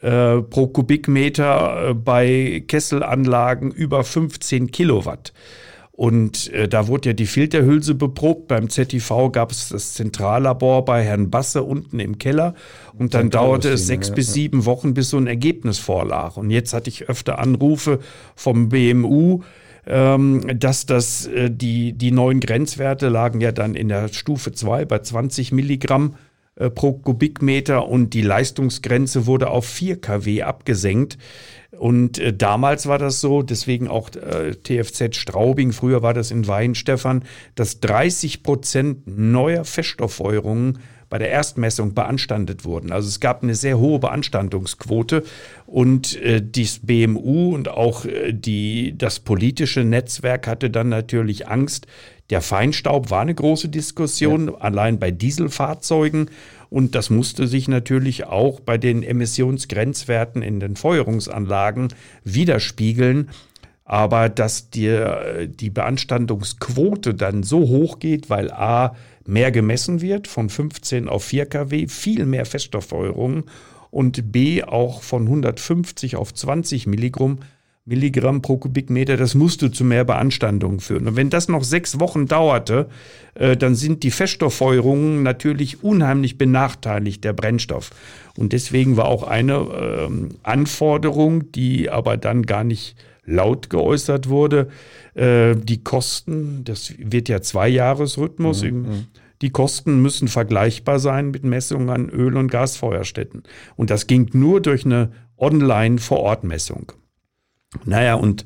[0.00, 5.32] äh, pro Kubikmeter äh, bei Kesselanlagen über 15 Kilowatt.
[5.98, 8.46] Und äh, da wurde ja die Filterhülse beprobt.
[8.46, 12.54] Beim ZTV gab es das Zentrallabor bei Herrn Basse unten im Keller.
[12.96, 16.36] Und dann dauerte es sechs ja, bis sieben Wochen, bis so ein Ergebnis vorlag.
[16.36, 17.98] Und jetzt hatte ich öfter Anrufe
[18.36, 19.40] vom BMU,
[19.88, 24.84] ähm, dass das, äh, die, die neuen Grenzwerte lagen ja dann in der Stufe 2
[24.84, 26.14] bei 20 Milligramm
[26.58, 31.16] äh, pro Kubikmeter und die Leistungsgrenze wurde auf 4 kW abgesenkt.
[31.70, 36.48] Und äh, damals war das so, deswegen auch äh, TFZ Straubing, früher war das in
[36.48, 40.78] Weinstefan, dass 30 Prozent neuer Feststofffeuerungen
[41.10, 42.92] bei der Erstmessung beanstandet wurden.
[42.92, 45.24] Also es gab eine sehr hohe Beanstandungsquote
[45.66, 51.86] und äh, das BMU und auch äh, die, das politische Netzwerk hatte dann natürlich Angst.
[52.30, 56.30] Der Feinstaub war eine große Diskussion, allein bei Dieselfahrzeugen.
[56.70, 61.88] Und das musste sich natürlich auch bei den Emissionsgrenzwerten in den Feuerungsanlagen
[62.24, 63.30] widerspiegeln.
[63.86, 65.02] Aber dass die,
[65.46, 68.94] die Beanstandungsquote dann so hoch geht, weil A,
[69.28, 73.44] mehr gemessen wird, von 15 auf 4 kW, viel mehr Feststofffeuerungen
[73.90, 77.38] und B, auch von 150 auf 20 Milligramm,
[77.84, 81.08] Milligramm pro Kubikmeter, das musste zu mehr Beanstandungen führen.
[81.08, 82.88] Und wenn das noch sechs Wochen dauerte,
[83.34, 87.90] äh, dann sind die Feststofffeuerungen natürlich unheimlich benachteiligt, der Brennstoff.
[88.36, 92.94] Und deswegen war auch eine ähm, Anforderung, die aber dann gar nicht
[93.28, 94.68] laut geäußert wurde,
[95.14, 99.06] äh, die Kosten, das wird ja Zweijahresrhythmus, im,
[99.42, 103.44] die Kosten müssen vergleichbar sein mit Messungen an Öl- und Gasfeuerstätten.
[103.76, 106.92] Und das ging nur durch eine Online-Vor-Ort-Messung.
[107.84, 108.44] Naja, und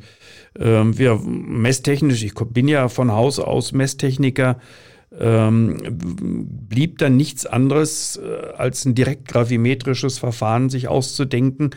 [0.58, 4.58] ähm, wir messtechnisch, ich bin ja von Haus aus Messtechniker,
[5.18, 5.76] ähm,
[6.68, 11.70] blieb dann nichts anderes, äh, als ein direkt gravimetrisches Verfahren sich auszudenken,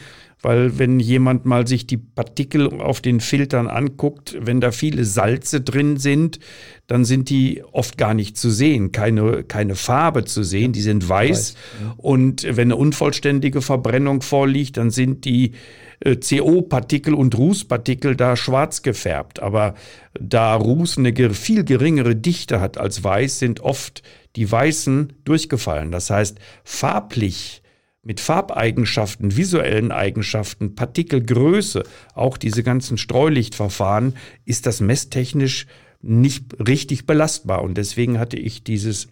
[0.45, 5.61] weil wenn jemand mal sich die Partikel auf den Filtern anguckt, wenn da viele Salze
[5.61, 6.37] drin sind,
[6.85, 11.09] dann sind die oft gar nicht zu sehen, keine, keine Farbe zu sehen, die sind
[11.09, 11.55] weiß.
[11.55, 11.55] weiß.
[11.97, 15.53] Und wenn eine unvollständige Verbrennung vorliegt, dann sind die
[16.01, 19.41] äh, CO-Partikel und Rußpartikel da schwarz gefärbt.
[19.41, 19.73] Aber
[20.13, 24.03] da Ruß eine viel geringere Dichte hat als Weiß, sind oft
[24.35, 25.91] die Weißen durchgefallen.
[25.91, 27.63] Das heißt, farblich
[28.05, 34.13] mit Farbeigenschaften, visuellen Eigenschaften, Partikelgröße, auch diese ganzen Streulichtverfahren,
[34.45, 35.65] ist das messtechnisch
[36.01, 37.63] nicht richtig belastbar.
[37.63, 39.07] Und deswegen hatte ich dieses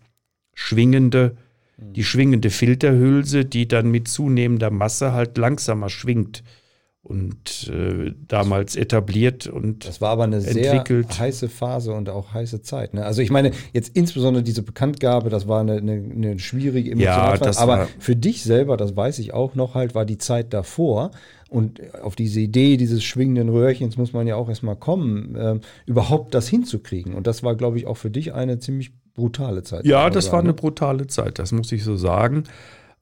[0.54, 1.36] schwingende,
[1.78, 6.44] die schwingende Filterhülse, die dann mit zunehmender Masse halt langsamer schwingt
[7.04, 11.12] und äh, damals etabliert und das war aber eine entwickelt.
[11.12, 12.94] sehr heiße Phase und auch heiße Zeit.
[12.94, 13.06] Ne?
[13.06, 17.58] Also ich meine jetzt insbesondere diese Bekanntgabe, das war eine, eine, eine schwierige emotionale ja,
[17.58, 21.12] aber für dich selber, das weiß ich auch noch halt, war die Zeit davor
[21.50, 26.34] und auf diese Idee dieses schwingenden Röhrchens muss man ja auch erstmal kommen, äh, überhaupt
[26.34, 27.14] das hinzukriegen.
[27.14, 29.86] Und das war, glaube ich, auch für dich eine ziemlich brutale Zeit.
[29.86, 32.46] Ja, das war eine brutale Zeit, das muss ich so sagen.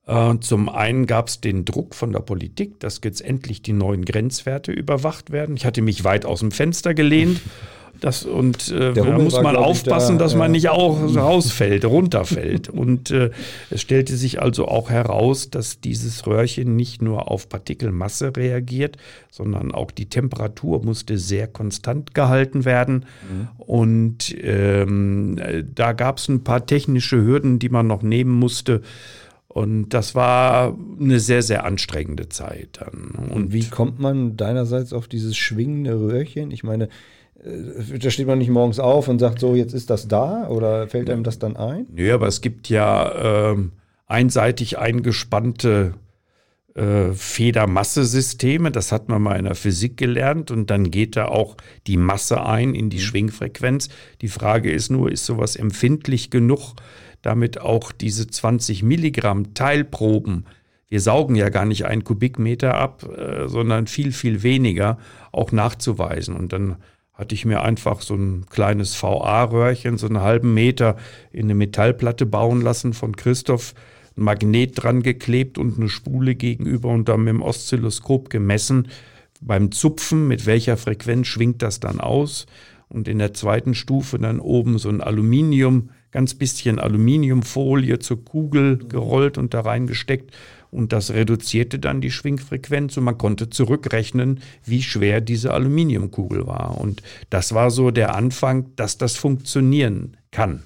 [0.08, 4.06] Äh, zum einen gab es den Druck von der Politik, dass jetzt endlich die neuen
[4.06, 5.56] Grenzwerte überwacht werden.
[5.56, 7.42] Ich hatte mich weit aus dem Fenster gelehnt.
[8.02, 12.68] Das, und äh, da muss man aufpassen, da, dass man nicht auch rausfällt, runterfällt.
[12.70, 13.30] und äh,
[13.70, 18.98] es stellte sich also auch heraus, dass dieses Röhrchen nicht nur auf Partikelmasse reagiert,
[19.30, 23.06] sondern auch die Temperatur musste sehr konstant gehalten werden.
[23.30, 23.48] Mhm.
[23.58, 25.40] Und ähm,
[25.76, 28.82] da gab es ein paar technische Hürden, die man noch nehmen musste.
[29.54, 33.30] Und das war eine sehr, sehr anstrengende Zeit dann.
[33.30, 36.52] Und, wie kommt man deinerseits auf dieses schwingende Röhrchen?
[36.52, 36.86] Ich meine,
[37.44, 40.88] äh, da steht man nicht morgens auf und sagt so, jetzt ist das da oder
[40.88, 41.86] fällt einem das dann ein?
[41.94, 43.74] Nö, aber es gibt ja ähm,
[44.08, 45.96] einseitig eingespannte
[46.74, 51.58] äh, Federmassesysteme, das hat man mal in der Physik gelernt und dann geht da auch
[51.88, 53.02] die Masse ein in die mhm.
[53.02, 53.90] Schwingfrequenz.
[54.22, 56.76] Die Frage ist nur, ist sowas empfindlich genug,
[57.22, 60.46] damit auch diese 20 Milligramm Teilproben,
[60.92, 64.98] wir saugen ja gar nicht einen Kubikmeter ab, äh, sondern viel, viel weniger,
[65.32, 66.36] auch nachzuweisen.
[66.36, 66.76] Und dann
[67.14, 70.98] hatte ich mir einfach so ein kleines VA-Röhrchen, so einen halben Meter
[71.32, 73.74] in eine Metallplatte bauen lassen von Christoph,
[74.18, 78.90] ein Magnet dran geklebt und eine Spule gegenüber und dann mit dem Oszilloskop gemessen.
[79.40, 82.48] Beim Zupfen, mit welcher Frequenz schwingt das dann aus?
[82.90, 88.78] Und in der zweiten Stufe dann oben so ein Aluminium ganz bisschen Aluminiumfolie zur Kugel
[88.78, 90.32] gerollt und da reingesteckt.
[90.69, 96.80] Und das reduzierte dann die Schwingfrequenz und man konnte zurückrechnen, wie schwer diese Aluminiumkugel war.
[96.80, 100.63] Und das war so der Anfang, dass das funktionieren kann.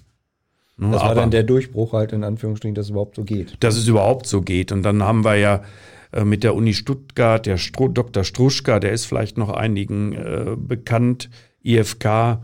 [0.77, 3.55] Das war Aber, dann der Durchbruch halt in Anführungsstrichen, dass es überhaupt so geht.
[3.61, 4.71] Dass es überhaupt so geht.
[4.71, 5.63] Und dann haben wir ja
[6.11, 8.23] äh, mit der Uni Stuttgart, der Stru Dr.
[8.23, 11.29] Struschka, der ist vielleicht noch einigen äh, bekannt,
[11.63, 12.39] IFK,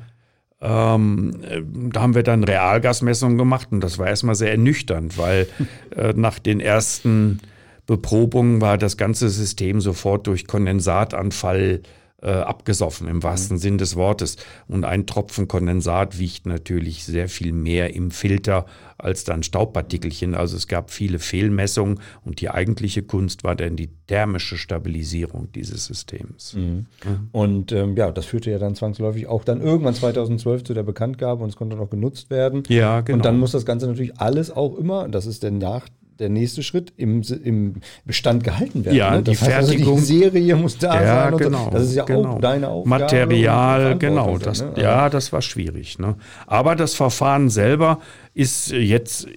[0.62, 5.48] ähm, äh, da haben wir dann Realgasmessungen gemacht und das war erstmal sehr ernüchternd, weil
[5.96, 7.40] äh, nach den ersten
[7.88, 11.82] Beprobungen war das ganze System sofort durch Kondensatanfall
[12.22, 13.62] äh, abgesoffen im wahrsten mhm.
[13.62, 14.38] Sinn des Wortes.
[14.68, 18.66] Und ein Tropfen Kondensat wiegt natürlich sehr viel mehr im Filter
[18.98, 20.36] als dann Staubpartikelchen.
[20.36, 25.86] Also es gab viele Fehlmessungen und die eigentliche Kunst war dann die thermische Stabilisierung dieses
[25.86, 26.54] Systems.
[26.54, 26.62] Mhm.
[26.62, 26.88] Mhm.
[27.32, 31.44] Und ähm, ja, das führte ja dann zwangsläufig auch dann irgendwann 2012 zu der Bekanntgabe
[31.44, 32.64] und es konnte noch genutzt werden.
[32.68, 33.18] Ja, genau.
[33.18, 35.88] Und dann muss das Ganze natürlich alles auch immer, das ist der Nach
[36.22, 38.96] der nächste Schritt im, im Bestand gehalten werden.
[38.96, 39.24] Ja, ne?
[39.24, 39.96] das die Fertigung.
[39.96, 41.38] Also die Serie muss da ja, sein.
[41.38, 41.70] Genau, so.
[41.72, 42.36] Das ist ja genau.
[42.36, 43.02] auch deine Aufgabe.
[43.02, 44.38] Material, genau.
[44.38, 44.74] Das, ne?
[44.78, 46.00] Ja, das war schwierig.
[46.00, 46.16] Ne?
[46.48, 48.00] Aber das Verfahren selber
[48.34, 49.28] ist jetzt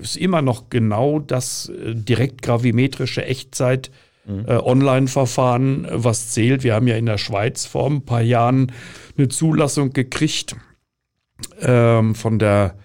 [0.00, 3.90] ist immer noch genau das äh, direkt gravimetrische Echtzeit.
[4.24, 4.44] Mhm.
[4.46, 6.62] Äh, Online-Verfahren, was zählt.
[6.62, 8.70] Wir haben ja in der Schweiz vor ein paar Jahren
[9.18, 10.54] eine Zulassung gekriegt
[11.60, 12.76] ähm, von der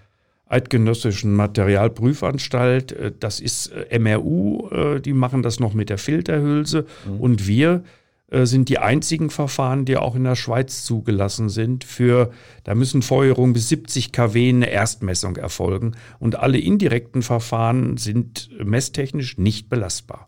[0.49, 2.91] Eidgenössischen Materialprüfanstalt.
[2.91, 6.85] Äh, das ist äh, MRU, äh, die machen das noch mit der Filterhülse.
[7.05, 7.19] Mhm.
[7.19, 7.83] Und wir
[8.29, 11.85] sind die einzigen Verfahren, die auch in der Schweiz zugelassen sind.
[11.85, 12.31] Für,
[12.65, 15.95] da müssen Feuerungen bis 70 kW eine Erstmessung erfolgen.
[16.19, 20.26] Und alle indirekten Verfahren sind messtechnisch nicht belastbar.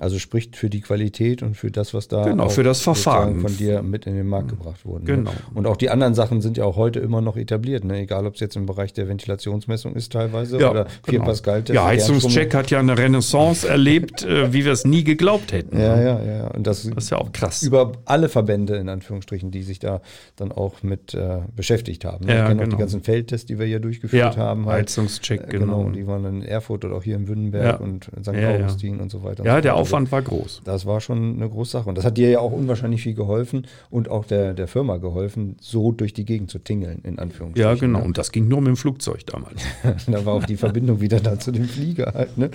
[0.00, 3.54] Also spricht für die Qualität und für das, was da genau, für das Verfahren von
[3.56, 5.04] dir mit in den Markt gebracht wurde.
[5.04, 5.16] Ne?
[5.16, 5.30] Genau.
[5.30, 5.36] Ne?
[5.54, 7.98] Und auch die anderen Sachen sind ja auch heute immer noch etabliert, ne?
[7.98, 11.24] egal ob es jetzt im Bereich der Ventilationsmessung ist teilweise ja, oder genau.
[11.24, 11.62] Pascal.
[11.68, 15.78] Ja, Heizungscheck hat ja eine Renaissance erlebt, äh, wie wir es nie geglaubt hätten.
[15.78, 16.04] Ja, ne?
[16.04, 16.46] ja, ja.
[16.48, 17.62] Und das, das, ist ja auch krass.
[17.62, 20.00] Über alle Verbände in Anführungsstrichen, die sich da
[20.36, 22.24] dann auch mit äh, beschäftigt haben.
[22.24, 22.32] Ne?
[22.32, 22.68] Ja, ich kenne genau.
[22.68, 24.66] auch die ganzen Feldtests, die wir hier durchgeführt ja, haben.
[24.66, 24.88] Halt.
[24.88, 25.84] Heizungscheck, äh, genau.
[25.84, 25.90] genau.
[25.90, 28.30] Die waren in Erfurt oder auch hier in Wünnenberg und St.
[28.30, 29.44] Augustin und so weiter.
[29.44, 30.62] Ja, der so Aufwand war groß.
[30.64, 31.88] Das war schon eine große Sache.
[31.88, 35.56] Und das hat dir ja auch unwahrscheinlich viel geholfen und auch der, der Firma geholfen,
[35.60, 37.70] so durch die Gegend zu tingeln, in Anführungsstrichen.
[37.70, 37.98] Ja, genau.
[38.00, 38.04] Ne?
[38.04, 39.62] Und das ging nur mit dem Flugzeug damals.
[40.06, 42.38] da war auch die Verbindung wieder da zu dem Flieger halt.
[42.38, 42.50] Ne?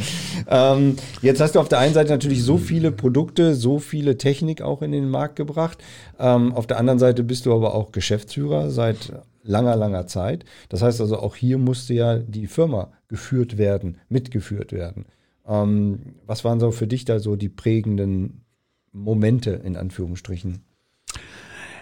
[0.47, 4.61] Ähm, jetzt hast du auf der einen Seite natürlich so viele Produkte, so viele Technik
[4.61, 5.77] auch in den Markt gebracht.
[6.19, 9.13] Ähm, auf der anderen Seite bist du aber auch Geschäftsführer seit
[9.45, 10.45] langer, langer Zeit.
[10.69, 15.05] Das heißt also, auch hier musste ja die Firma geführt werden, mitgeführt werden.
[15.47, 18.45] Ähm, was waren so für dich da so die prägenden
[18.91, 20.63] Momente in Anführungsstrichen?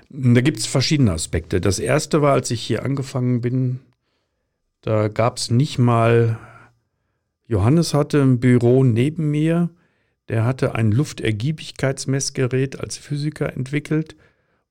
[0.10, 1.60] Da gibt es verschiedene Aspekte.
[1.62, 3.80] Das erste war, als ich hier angefangen bin,
[4.82, 6.38] da gab es nicht mal,
[7.48, 9.70] Johannes hatte ein Büro neben mir,
[10.30, 14.16] der hatte ein Luftergiebigkeitsmessgerät als Physiker entwickelt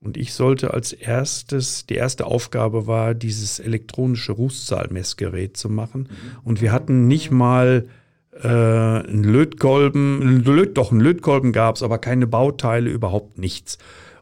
[0.01, 6.09] und ich sollte als erstes, die erste Aufgabe war, dieses elektronische Rußzahlmessgerät zu machen.
[6.43, 7.87] Und wir hatten nicht mal
[8.33, 13.79] äh, einen Lötkolben, Löt, doch einen Lötkolben gab es, aber keine Bauteile, überhaupt nichts.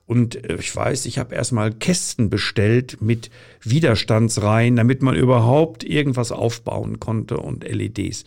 [0.07, 3.31] Und äh, ich weiß, ich habe erstmal Kästen bestellt mit
[3.63, 8.25] Widerstandsreihen, damit man überhaupt irgendwas aufbauen konnte und LEDs.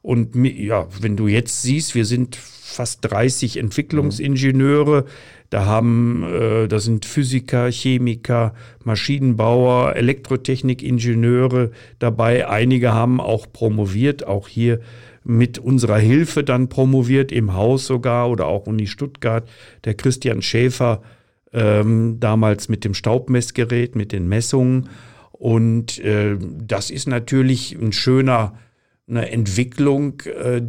[0.00, 5.06] Und ja, wenn du jetzt siehst, wir sind fast 30 Entwicklungsingenieure,
[5.50, 12.48] da haben, äh, da sind Physiker, Chemiker, Maschinenbauer, Elektrotechnikingenieure dabei.
[12.48, 14.80] Einige haben auch promoviert, auch hier
[15.24, 19.48] mit unserer Hilfe dann promoviert, im Haus sogar oder auch Uni Stuttgart.
[19.84, 21.02] Der Christian Schäfer
[21.52, 24.90] ähm, damals mit dem Staubmessgerät, mit den Messungen.
[25.32, 28.54] Und äh, das ist natürlich ein schöner
[29.06, 30.62] eine Entwicklung, äh,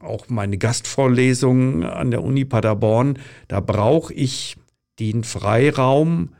[0.00, 4.56] auch meine Gastvorlesungen an der Uni Paderborn, da brauche ich
[4.98, 6.30] den Freiraum,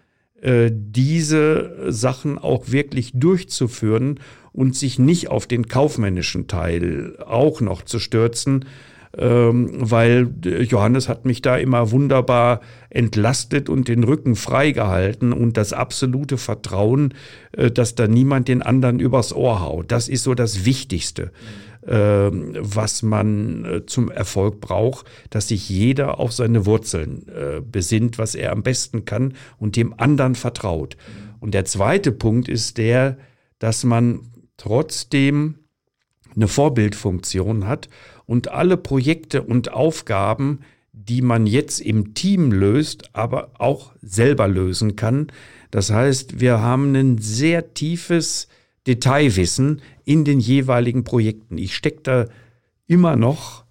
[0.70, 4.20] diese Sachen auch wirklich durchzuführen
[4.52, 8.64] und sich nicht auf den kaufmännischen Teil auch noch zu stürzen,
[9.16, 15.72] ähm, weil Johannes hat mich da immer wunderbar entlastet und den Rücken freigehalten und das
[15.72, 17.14] absolute Vertrauen,
[17.52, 19.90] äh, dass da niemand den anderen übers Ohr haut.
[19.90, 21.30] Das ist so das Wichtigste, ähm,
[21.90, 28.34] was man äh, zum Erfolg braucht, dass sich jeder auf seine Wurzeln äh, besinnt, was
[28.34, 30.96] er am besten kann und dem anderen vertraut.
[31.40, 33.16] Und der zweite Punkt ist der,
[33.58, 34.20] dass man
[34.56, 35.56] trotzdem
[36.34, 37.88] eine Vorbildfunktion hat
[38.26, 40.60] und alle Projekte und Aufgaben,
[40.92, 45.28] die man jetzt im Team löst, aber auch selber lösen kann.
[45.70, 48.48] Das heißt, wir haben ein sehr tiefes
[48.86, 51.58] Detailwissen in den jeweiligen Projekten.
[51.58, 52.26] Ich stecke da
[52.86, 53.66] immer noch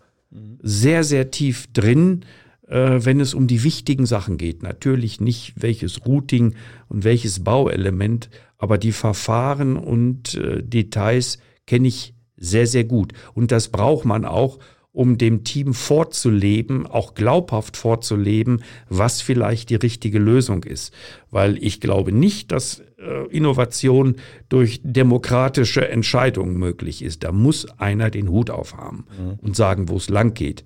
[0.62, 2.26] sehr, sehr tief drin,
[2.68, 4.62] äh, wenn es um die wichtigen Sachen geht.
[4.62, 6.54] Natürlich nicht welches Routing
[6.90, 13.14] und welches Bauelement, aber die Verfahren und äh, Details kenne ich sehr, sehr gut.
[13.34, 14.60] Und das braucht man auch,
[14.98, 20.92] um dem Team vorzuleben, auch glaubhaft vorzuleben, was vielleicht die richtige Lösung ist.
[21.30, 24.16] Weil ich glaube nicht, dass äh, Innovation
[24.50, 27.24] durch demokratische Entscheidungen möglich ist.
[27.24, 29.40] Da muss einer den Hut aufhaben mhm.
[29.40, 30.66] und sagen, wo es lang geht.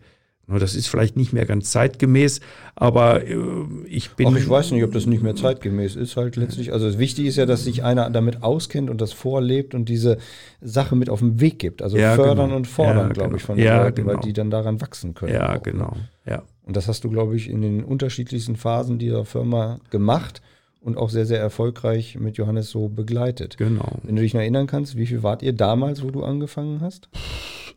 [0.59, 2.41] Das ist vielleicht nicht mehr ganz zeitgemäß,
[2.75, 3.37] aber äh,
[3.85, 4.27] ich bin.
[4.27, 6.73] Auch ich weiß nicht, ob das nicht mehr zeitgemäß ist, halt letztlich.
[6.73, 10.17] Also wichtig ist ja, dass sich einer damit auskennt und das vorlebt und diese
[10.61, 11.81] Sache mit auf den Weg gibt.
[11.81, 12.55] Also ja, fördern genau.
[12.55, 13.37] und fordern, ja, glaube genau.
[13.37, 14.13] ich, von den ja, Leuten, genau.
[14.13, 15.33] weil die dann daran wachsen können.
[15.33, 15.61] Ja, auch, ne?
[15.63, 15.93] genau.
[16.25, 16.43] Ja.
[16.63, 20.41] Und das hast du, glaube ich, in den unterschiedlichsten Phasen dieser Firma gemacht
[20.81, 23.57] und auch sehr, sehr erfolgreich mit Johannes so begleitet.
[23.57, 23.99] Genau.
[24.03, 27.09] Wenn du dich noch erinnern kannst, wie viel wart ihr damals, wo du angefangen hast?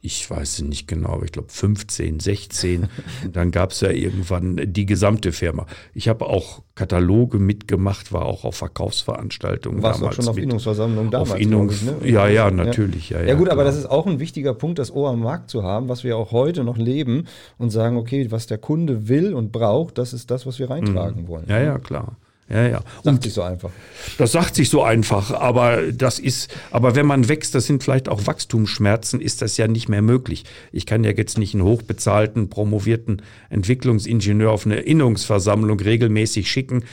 [0.05, 2.89] ich weiß es nicht genau, aber ich glaube 15, 16.
[3.25, 5.65] Und dann gab es ja irgendwann die gesamte Firma.
[5.95, 9.83] Ich habe auch Kataloge mitgemacht, war auch auf Verkaufsveranstaltungen.
[9.83, 11.31] Warst du auch schon auf Innungsversammlungen damals?
[11.33, 11.97] Auf Innungs ich, ne?
[12.05, 13.09] Ja, ja, natürlich.
[13.09, 13.55] Ja, ja, ja gut, klar.
[13.55, 16.19] aber das ist auch ein wichtiger Punkt, das Ohr am Markt zu haben, was wir
[16.19, 17.25] auch heute noch leben
[17.57, 21.23] und sagen, okay, was der Kunde will und braucht, das ist das, was wir reintragen
[21.23, 21.29] mhm.
[21.29, 21.47] wollen.
[21.49, 22.19] Ja, ja, klar.
[22.49, 22.81] Ja, ja.
[23.03, 23.71] Sagt und sich so einfach.
[24.19, 28.09] Das sagt sich so einfach, aber das ist, aber wenn man wächst, das sind vielleicht
[28.09, 30.45] auch Wachstumsschmerzen, ist das ja nicht mehr möglich.
[30.71, 36.85] Ich kann ja jetzt nicht einen hochbezahlten, promovierten Entwicklungsingenieur auf eine Innungsversammlung regelmäßig schicken.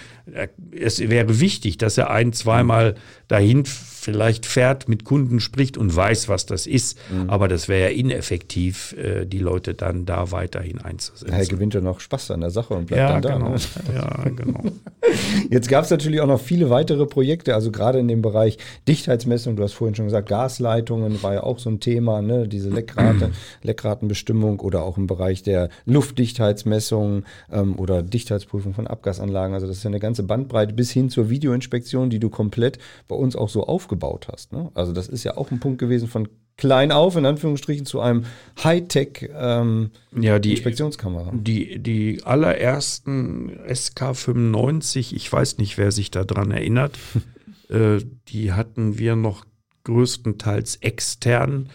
[0.71, 2.95] Es wäre wichtig, dass er ein, zweimal
[3.27, 3.65] dahin
[4.01, 6.97] vielleicht fährt, mit Kunden spricht und weiß, was das ist.
[7.11, 7.29] Mhm.
[7.29, 11.31] Aber das wäre ja ineffektiv, äh, die Leute dann da weiterhin einzusetzen.
[11.31, 13.33] Er gewinnt ja noch Spaß an der Sache und bleibt ja, dann da.
[13.37, 13.49] Genau.
[13.51, 13.61] Ne?
[13.93, 14.63] Ja, genau.
[15.49, 19.55] Jetzt gab es natürlich auch noch viele weitere Projekte, also gerade in dem Bereich Dichtheitsmessung,
[19.55, 22.47] du hast vorhin schon gesagt, Gasleitungen war ja auch so ein Thema, ne?
[22.47, 29.53] diese Leckrate, Leckratenbestimmung oder auch im Bereich der Luftdichtheitsmessung ähm, oder Dichtheitsprüfung von Abgasanlagen.
[29.53, 33.15] Also das ist ja eine ganze Bandbreite bis hin zur Videoinspektion, die du komplett bei
[33.15, 34.53] uns auch so aufgebaut hast.
[34.53, 34.71] Ne?
[34.73, 36.27] Also das ist ja auch ein Punkt gewesen von
[36.57, 38.25] klein auf, in Anführungsstrichen, zu einem
[38.63, 41.31] Hightech ähm, Ja, die, Inspektionskamera.
[41.33, 46.97] die, die allerersten SK95, ich weiß nicht, wer sich daran erinnert,
[47.69, 49.45] äh, die hatten wir noch
[49.83, 51.69] größtenteils extern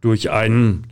[0.00, 0.88] durch einen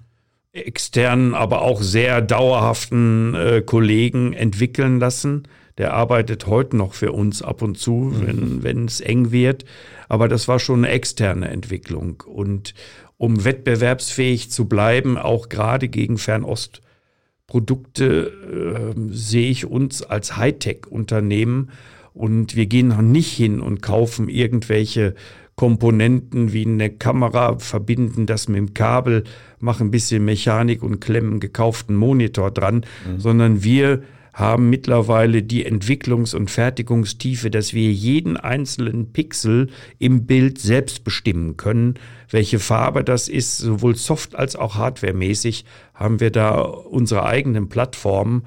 [0.52, 5.48] externen, aber auch sehr dauerhaften äh, Kollegen entwickeln lassen.
[5.78, 9.64] Der arbeitet heute noch für uns ab und zu, wenn, wenn es eng wird.
[10.08, 12.22] Aber das war schon eine externe Entwicklung.
[12.26, 12.74] Und
[13.16, 21.70] um wettbewerbsfähig zu bleiben, auch gerade gegen Fernostprodukte, äh, sehe ich uns als Hightech-Unternehmen.
[22.12, 25.16] Und wir gehen noch nicht hin und kaufen irgendwelche
[25.56, 29.24] Komponenten wie eine Kamera, verbinden das mit dem Kabel,
[29.60, 32.84] machen ein bisschen Mechanik und klemmen gekauften Monitor dran,
[33.18, 34.02] sondern wir
[34.35, 39.68] haben mittlerweile die Entwicklungs- und Fertigungstiefe, dass wir jeden einzelnen Pixel
[40.01, 41.95] im Bild selbst bestimmen können.
[42.28, 45.64] Welche Farbe das ist, sowohl soft- als auch hardwaremäßig,
[45.95, 48.43] haben wir da unsere eigenen Plattformen.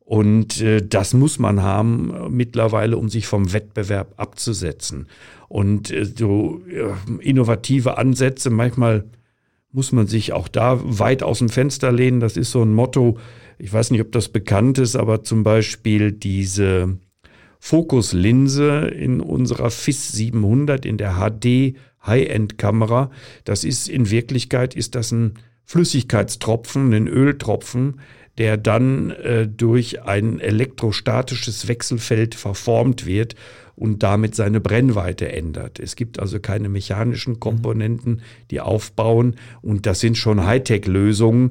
[0.00, 5.06] Und äh, das muss man haben mittlerweile, um sich vom Wettbewerb abzusetzen.
[5.48, 6.62] Und äh, so
[7.20, 9.04] innovative Ansätze, manchmal
[9.72, 12.20] muss man sich auch da weit aus dem Fenster lehnen.
[12.20, 13.18] Das ist so ein Motto,
[13.58, 16.98] ich weiß nicht, ob das bekannt ist, aber zum Beispiel diese
[17.60, 23.10] Fokuslinse in unserer FIS 700 in der HD High-End-Kamera,
[23.44, 28.00] das ist in Wirklichkeit ist das ein Flüssigkeitstropfen, ein Öltropfen,
[28.38, 33.34] der dann äh, durch ein elektrostatisches Wechselfeld verformt wird
[33.78, 35.78] und damit seine Brennweite ändert.
[35.78, 41.50] Es gibt also keine mechanischen Komponenten, die aufbauen und das sind schon Hightech-Lösungen,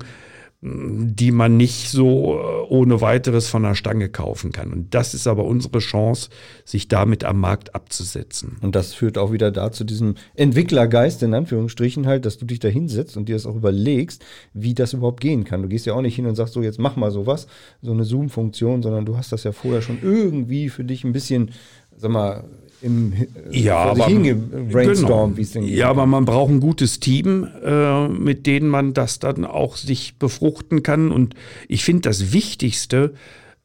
[0.59, 4.73] die man nicht so äh, ohne weiteres von der Stange kaufen kann.
[4.73, 6.30] Und das ist aber unsere Chance,
[6.65, 8.57] sich damit am Markt abzusetzen.
[8.61, 12.69] Und das führt auch wieder dazu diesem Entwicklergeist, in Anführungsstrichen halt, dass du dich da
[12.69, 15.61] hinsetzt und dir das auch überlegst, wie das überhaupt gehen kann.
[15.61, 17.45] Du gehst ja auch nicht hin und sagst so, jetzt mach mal sowas,
[17.84, 21.51] so eine Zoom-Funktion, sondern du hast das ja vorher schon irgendwie für dich ein bisschen,
[21.98, 22.43] sag mal,
[22.82, 23.12] im
[23.52, 25.38] Ja, vor sich aber- hingebrainstormt, Genau.
[25.38, 25.76] wie es denn geht.
[25.76, 30.18] Ja, aber man braucht ein gutes Team, äh, mit dem man das dann auch sich
[30.20, 31.12] befruchten kann.
[31.12, 31.34] Und
[31.68, 33.14] ich finde, das Wichtigste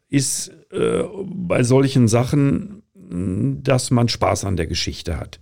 [0.09, 2.83] ist äh, bei solchen Sachen,
[3.15, 5.39] dass man Spaß an der Geschichte hat.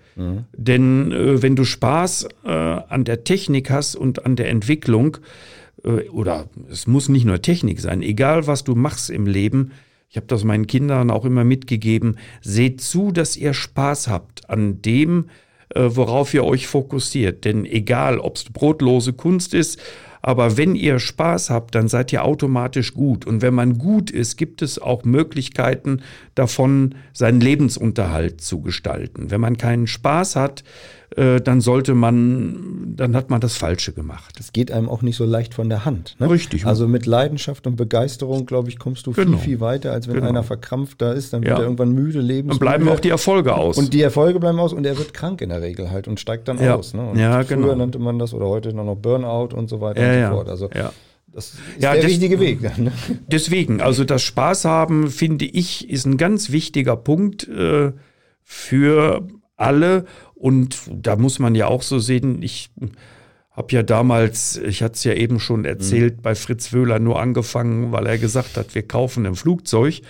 [0.56, 5.18] Denn äh, wenn du Spaß äh, an der Technik hast und an der Entwicklung,
[5.84, 9.70] äh, oder es muss nicht nur Technik sein, egal was du machst im Leben,
[10.10, 14.82] ich habe das meinen Kindern auch immer mitgegeben, seht zu, dass ihr Spaß habt an
[14.82, 15.26] dem,
[15.68, 17.44] äh, worauf ihr euch fokussiert.
[17.44, 19.80] Denn egal, ob es brotlose Kunst ist,
[20.20, 23.24] aber wenn ihr Spaß habt, dann seid ihr automatisch gut.
[23.24, 26.02] Und wenn man gut ist, gibt es auch Möglichkeiten
[26.34, 29.30] davon, seinen Lebensunterhalt zu gestalten.
[29.30, 30.64] Wenn man keinen Spaß hat,
[31.16, 34.34] äh, dann sollte man, dann hat man das Falsche gemacht.
[34.38, 36.14] Das geht einem auch nicht so leicht von der Hand.
[36.20, 36.30] Ne?
[36.30, 36.66] Richtig.
[36.66, 39.36] Also mit Leidenschaft und Begeisterung, glaube ich, kommst du Genau.
[39.38, 40.28] viel, viel weiter, als wenn Genau.
[40.28, 41.56] einer verkrampft da ist, dann wird Ja.
[41.58, 42.60] er irgendwann müde, Dann lebensmüde.
[42.64, 43.76] bleiben auch die Erfolge aus.
[43.76, 46.46] Und die Erfolge bleiben aus und er wird krank in der Regel halt und steigt
[46.46, 46.76] dann Ja.
[46.76, 46.94] aus.
[46.94, 47.12] Ne?
[47.16, 47.74] Ja, früher genau.
[47.74, 50.48] nannte man das oder heute noch Burnout und so weiter Ja, und so fort.
[50.48, 50.92] Also Ja.
[51.32, 52.60] das ist Ja, der das- richtige Weg.
[52.62, 52.92] Dann, ne?
[53.26, 57.90] Deswegen, also das Spaß haben, finde ich, ist ein ganz wichtiger Punkt äh,
[58.44, 60.04] für alle.
[60.40, 62.70] Und da muss man ja auch so sehen, ich
[63.50, 67.92] habe ja damals, ich hatte es ja eben schon erzählt, bei Fritz Wöhler nur angefangen,
[67.92, 70.00] weil er gesagt hat, wir kaufen ein Flugzeug.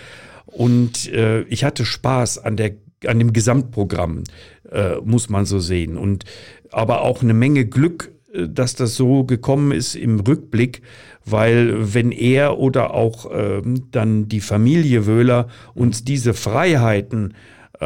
[0.47, 2.77] Und äh, ich hatte Spaß an, der,
[3.07, 4.23] an dem Gesamtprogramm,
[4.71, 5.97] äh, muss man so sehen.
[5.97, 6.27] Und
[6.71, 10.83] aber auch eine Menge Glück, äh, dass das so gekommen ist im Rückblick,
[11.25, 17.35] weil wenn er oder auch ähm, dann die Familie Wöhler uns diese Freiheiten, äh,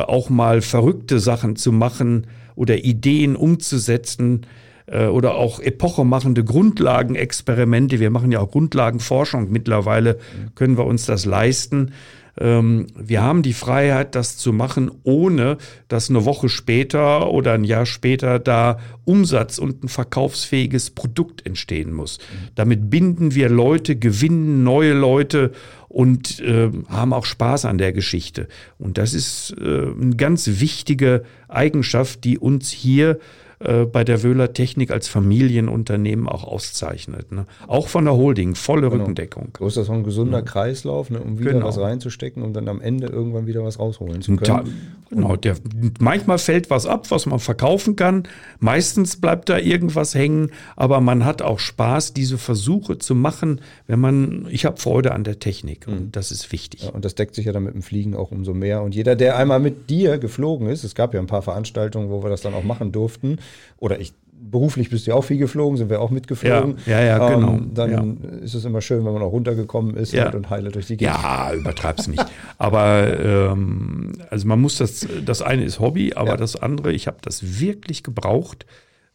[0.00, 2.26] auch mal verrückte Sachen zu machen
[2.56, 4.46] oder Ideen umzusetzen,
[4.86, 8.00] äh, oder auch epochemachende Grundlagenexperimente.
[8.00, 10.18] Wir machen ja auch Grundlagenforschung mittlerweile,
[10.54, 11.92] können wir uns das leisten.
[12.40, 15.58] Ähm, wir haben die Freiheit, das zu machen, ohne
[15.88, 21.92] dass eine Woche später oder ein Jahr später da Umsatz und ein verkaufsfähiges Produkt entstehen
[21.92, 22.18] muss.
[22.54, 25.52] Damit binden wir Leute, gewinnen neue Leute
[25.88, 28.48] und äh, haben auch Spaß an der Geschichte.
[28.78, 33.20] Und das ist äh, eine ganz wichtige Eigenschaft, die uns hier
[33.60, 37.32] äh, bei der Wöhler Technik als Familienunternehmen auch auszeichnet.
[37.32, 37.46] Ne?
[37.66, 39.48] Auch von der Holding, volle Rückendeckung.
[39.58, 41.66] So ist das auch ein gesunder Kreislauf, ne, um wieder Genau.
[41.66, 44.96] was reinzustecken, um dann am Ende irgendwann wieder was rausholen zu Und Da, können.
[45.10, 45.56] genau, der,
[46.00, 48.24] manchmal fällt was ab, was man verkaufen kann.
[48.58, 54.00] Meistens bleibt da irgendwas hängen, aber man hat auch Spaß, diese Versuche zu machen, wenn
[54.00, 56.84] man, ich habe Freude an der Technik und das ist wichtig.
[56.84, 58.82] Ja, und das deckt sich ja dann mit dem Fliegen auch umso mehr.
[58.82, 62.22] Und jeder, der einmal mit dir geflogen ist, es gab ja ein paar Veranstaltungen, wo
[62.22, 63.38] wir das dann auch machen durften,
[63.78, 64.14] oder ich
[64.50, 66.76] beruflich bist du ja auch viel geflogen, sind wir auch mitgeflogen.
[66.86, 67.54] Ja, ja, ja genau.
[67.54, 68.38] Ähm, dann ja.
[68.40, 70.30] ist es immer schön, wenn man auch runtergekommen ist Ja.
[70.32, 71.14] und heile durch die Gegend.
[71.14, 72.24] Ja, übertreib's nicht.
[72.58, 77.18] aber ähm, also man muss das, das eine ist Hobby, aber das andere, ich habe
[77.22, 78.66] das wirklich gebraucht,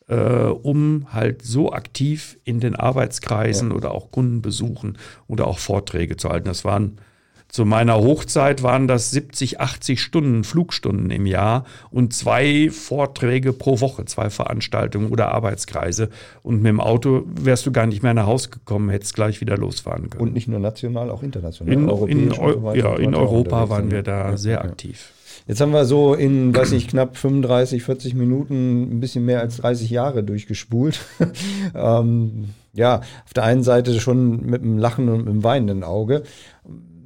[0.07, 6.29] äh, um halt so aktiv in den Arbeitskreisen oder auch Kundenbesuchen oder auch Vorträge zu
[6.29, 6.47] halten.
[6.47, 6.97] Das waren
[7.49, 13.81] zu meiner Hochzeit waren das 70, 80 Stunden, Flugstunden im Jahr und zwei Vorträge pro
[13.81, 16.09] Woche, zwei Veranstaltungen oder Arbeitskreise.
[16.43, 19.57] Und mit dem Auto wärst du gar nicht mehr nach Hause gekommen, hättest gleich wieder
[19.57, 20.21] losfahren können.
[20.21, 21.73] Und nicht nur national, auch international.
[21.73, 24.61] In, in, Eu ja, in Europa waren wir da Ja, sehr ja.
[24.65, 25.11] aktiv.
[25.47, 29.57] Jetzt haben wir so in, weiß ich, knapp 35, 40 Minuten ein bisschen mehr als
[29.57, 30.99] 30 Jahre durchgespult.
[31.73, 36.21] ähm, ja, auf der einen Seite schon mit einem Lachen und mit einem weinenden Auge.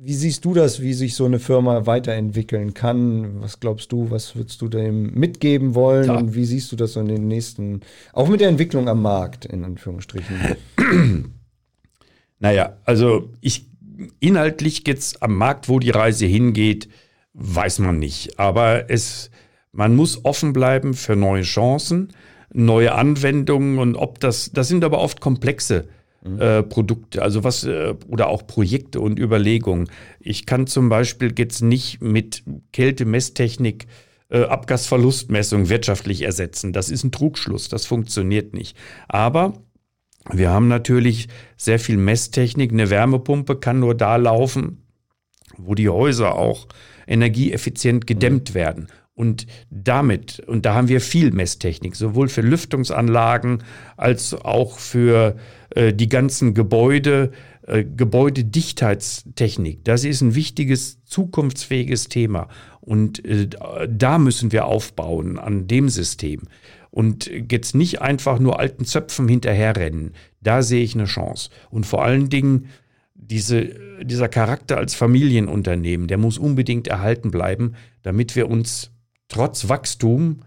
[0.06, 3.42] Wie siehst du das, wie sich so eine Firma weiterentwickeln kann?
[3.42, 6.04] Was glaubst du, was würdest du dem mitgeben wollen?
[6.04, 6.18] Klar.
[6.18, 7.80] Und wie siehst du das so in den nächsten,
[8.12, 10.36] auch mit der Entwicklung am Markt, in Anführungsstrichen?
[12.40, 13.68] Naja, also ich
[14.20, 16.90] inhaltlich geht's am Markt, wo die Reise hingeht,
[17.34, 18.38] weiß man nicht.
[18.38, 19.32] Aber es,
[19.72, 22.10] man muss offen bleiben für neue Chancen,
[22.52, 25.88] neue Anwendungen und ob das, das sind aber oft komplexe
[26.24, 29.90] äh, Produkte, also was äh, oder auch Projekte und Überlegungen.
[30.20, 33.88] Ich kann zum Beispiel jetzt nicht mit Kältemesstechnik
[34.30, 36.72] äh, Abgasverlustmessung wirtschaftlich ersetzen.
[36.72, 38.78] Das ist ein Trugschluss, das funktioniert nicht.
[39.10, 39.54] Aber
[40.32, 42.72] wir haben natürlich sehr viel Messtechnik.
[42.72, 44.84] Eine Wärmepumpe kann nur da laufen,
[45.58, 46.68] wo die Häuser auch
[47.06, 48.88] energieeffizient gedämmt werden.
[49.16, 53.64] Und damit, und da haben wir viel Messtechnik, sowohl für Lüftungsanlagen
[53.96, 55.36] als auch für
[55.70, 57.32] äh, die ganzen Gebäude,
[57.68, 59.86] äh, Gebäudedichtheitstechnik.
[59.86, 62.48] Das ist ein wichtiges, zukunftsfähiges Thema.
[62.82, 63.50] Und äh,
[63.88, 66.42] da müssen wir aufbauen an dem System.
[66.90, 70.14] Und jetzt nicht einfach nur alten Zöpfen hinterherrennen.
[70.42, 71.52] Da sehe ich eine Chance.
[71.70, 72.68] Und vor allen Dingen
[73.16, 73.70] diese,
[74.02, 78.92] dieser Charakter als Familienunternehmen, der muss unbedingt erhalten bleiben, damit wir uns
[79.34, 80.40] trotz Wachstum,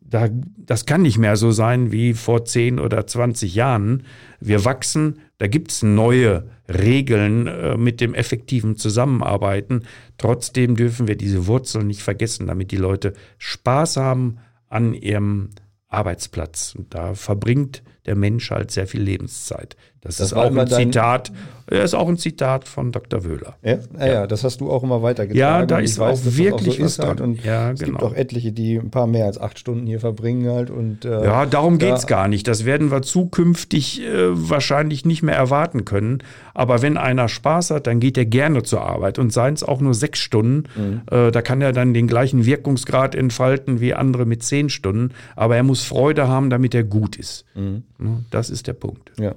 [0.00, 4.02] da, das kann nicht mehr so sein wie vor 10 oder 20 Jahren.
[4.40, 9.84] Wir wachsen, da gibt es neue Regeln äh, mit dem effektiven Zusammenarbeiten.
[10.18, 14.38] Trotzdem dürfen wir diese Wurzeln nicht vergessen, damit die Leute Spaß haben
[14.68, 15.50] an ihrem
[15.88, 16.74] Arbeitsplatz.
[16.76, 19.76] Und da verbringt der Mensch halt sehr viel Lebenszeit.
[20.02, 21.30] Das, Das ist auch ein Zitat,
[21.70, 23.22] ja, ist auch ein Zitat von Dr.
[23.22, 23.56] Wöhler.
[23.62, 25.38] Ja, ja, ja, das hast du auch immer weitergetragen.
[25.38, 27.20] Ja, da ist auch das wirklich so was ist halt.
[27.20, 27.30] dran.
[27.32, 28.06] Und Ja, es gibt genau.
[28.06, 30.70] auch etliche, die ein paar mehr als acht Stunden hier verbringen halt.
[30.70, 32.48] Und, äh, Ja, darum da- geht's gar nicht.
[32.48, 34.08] Das werden wir zukünftig äh,
[34.50, 36.22] wahrscheinlich nicht mehr erwarten können.
[36.54, 39.18] Aber wenn einer Spaß hat, dann geht er gerne zur Arbeit.
[39.18, 41.02] Und seien es auch nur sechs Stunden, Mhm.
[41.10, 45.12] äh, da kann er dann den gleichen Wirkungsgrad entfalten wie andere mit zehn Stunden.
[45.36, 47.44] Aber er muss Freude haben, damit er gut ist.
[47.54, 47.82] Mhm.
[47.98, 49.12] Ne, Das ist der Punkt.
[49.20, 49.34] Ja.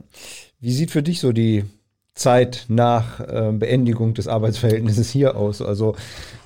[0.64, 1.66] Wie sieht für dich so die
[2.16, 5.62] Zeit nach äh, Beendigung des Arbeitsverhältnisses hier aus?
[5.62, 5.96] Also,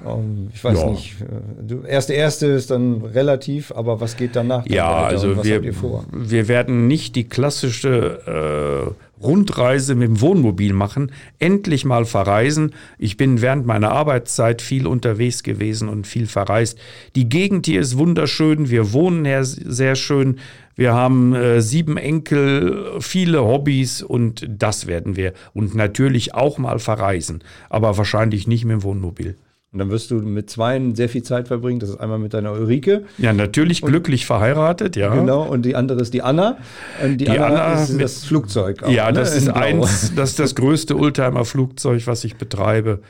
[0.03, 0.89] ähm, ich weiß Ja.
[0.89, 4.65] nicht, äh, erste erste ist dann relativ, aber was geht danach?
[4.65, 6.03] Ja, also was wir, habt ihr vor?
[6.11, 12.73] wir werden nicht die klassische äh, Rundreise mit dem Wohnmobil machen, endlich mal verreisen.
[12.97, 16.77] Ich bin während meiner Arbeitszeit viel unterwegs gewesen und viel verreist.
[17.15, 20.39] Die Gegend hier ist wunderschön, wir wohnen hier sehr schön.
[20.75, 25.33] Wir haben äh, sieben Enkel, viele Hobbys und das werden wir.
[25.53, 29.35] Und natürlich auch mal verreisen, aber wahrscheinlich nicht mit dem Wohnmobil.
[29.73, 31.79] Und dann wirst du mit zweien sehr viel Zeit verbringen.
[31.79, 35.13] Das ist einmal mit deiner Ulrike, Ja, natürlich glücklich verheiratet, ja.
[35.13, 36.57] genau, und die andere ist die Anna.
[37.03, 38.83] Und die, Die Anna, Anna ist mit- das Flugzeug.
[38.83, 43.01] auch, Ja, ne, das ist eins, das ist das größte Oldtimer-Flugzeug, was ich betreibe,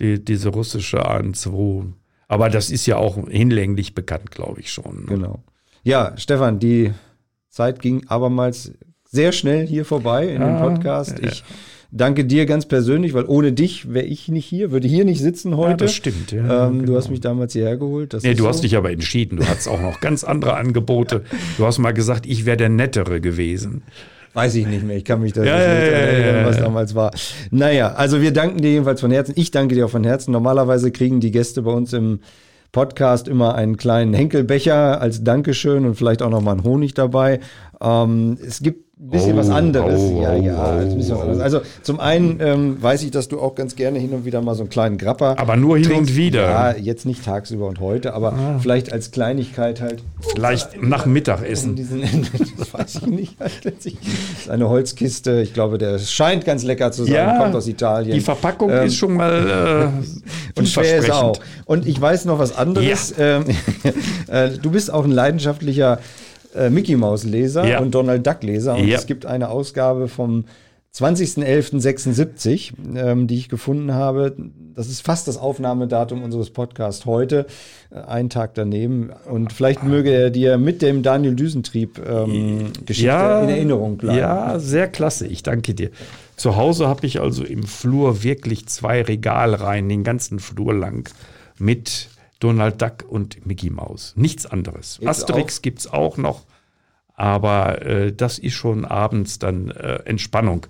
[0.00, 1.92] die, diese russische AN2.
[2.26, 5.00] Aber das ist ja auch hinlänglich bekannt, glaube ich schon.
[5.00, 5.06] ne?
[5.06, 5.42] Genau.
[5.84, 6.92] Ja, Stefan, die
[7.48, 8.72] Zeit ging abermals
[9.04, 11.18] sehr schnell hier vorbei in dem Ja, Podcast.
[11.20, 11.42] Ich
[11.92, 15.56] danke dir ganz persönlich, weil ohne dich wäre ich nicht hier, würde hier nicht sitzen
[15.56, 15.70] heute.
[15.70, 16.32] Ja, das stimmt.
[16.32, 16.98] Ja, ähm, Du genau.
[16.98, 18.12] hast mich damals hierher geholt.
[18.14, 18.48] Das Nee, du so.
[18.48, 19.38] hast dich aber entschieden.
[19.38, 21.22] Du hattest auch noch ganz andere Angebote.
[21.58, 23.82] Du hast mal gesagt, ich wäre der Nettere gewesen.
[24.32, 24.96] Weiß ich nicht mehr.
[24.96, 27.10] Ich kann mich da Ja, nicht mehr ja, erinnern, ja, was damals war.
[27.50, 29.32] Naja, also wir danken dir jedenfalls von Herzen.
[29.36, 30.30] Ich danke dir auch von Herzen.
[30.30, 32.20] Normalerweise kriegen die Gäste bei uns im
[32.70, 37.40] Podcast immer einen kleinen Henkelbecher als Dankeschön und vielleicht auch noch mal einen Honig dabei.
[37.80, 39.98] Ähm, es gibt bisschen Oh, was anderes.
[40.00, 41.22] oh, ja, oh, ja, oh, ein bisschen was oh.
[41.22, 41.40] anderes.
[41.40, 44.54] Also zum einen ähm, weiß ich, dass du auch ganz gerne hin und wieder mal
[44.54, 46.10] so einen kleinen Grapper Aber nur hin trinkst.
[46.10, 46.42] und wieder.
[46.42, 50.02] Ja, jetzt nicht tagsüber und heute, aber vielleicht als Kleinigkeit halt
[50.34, 51.76] Vielleicht nach in Mittagessen.
[51.76, 52.02] diesen,
[52.58, 53.36] das weiß ich nicht.
[54.50, 55.40] eine Holzkiste.
[55.40, 57.38] Ich glaube, der scheint ganz lecker zu sein.
[57.38, 58.14] Kommt aus Italien.
[58.14, 59.90] Die Verpackung Ähm, ist schon mal
[60.54, 61.38] äh, und schwer ist auch.
[61.64, 63.14] Und ich weiß noch was anderes.
[63.18, 63.44] Ähm,
[64.28, 65.98] äh, du bist auch ein leidenschaftlicher
[66.54, 67.80] äh, Mickey Maus Leser Ja.
[67.80, 68.76] und Donald Duck Leser.
[68.76, 68.96] Und Ja.
[68.98, 70.44] es gibt eine Ausgabe vom
[70.92, 74.34] 20.11.76, ähm, die ich gefunden habe.
[74.74, 77.46] Das ist fast das Aufnahmedatum unseres Podcasts heute,
[77.90, 79.10] äh, einen Tag daneben.
[79.30, 83.10] Und vielleicht möge er dir mit dem Daniel Düsentrieb ähm, Geschichte
[83.44, 84.18] in Erinnerung bleiben.
[84.18, 85.26] Ja, sehr klasse.
[85.26, 85.90] Ich danke dir.
[86.36, 91.08] Zu Hause habe ich also im Flur wirklich zwei Regalreihen, den ganzen Flur lang,
[91.58, 92.08] mit
[92.40, 94.14] Donald Duck und Mickey Maus.
[94.16, 94.98] Nichts anderes.
[94.98, 96.46] Gibt's Asterix gibt es auch noch,
[97.14, 100.66] aber äh, das ist schon abends dann äh, Entspannung.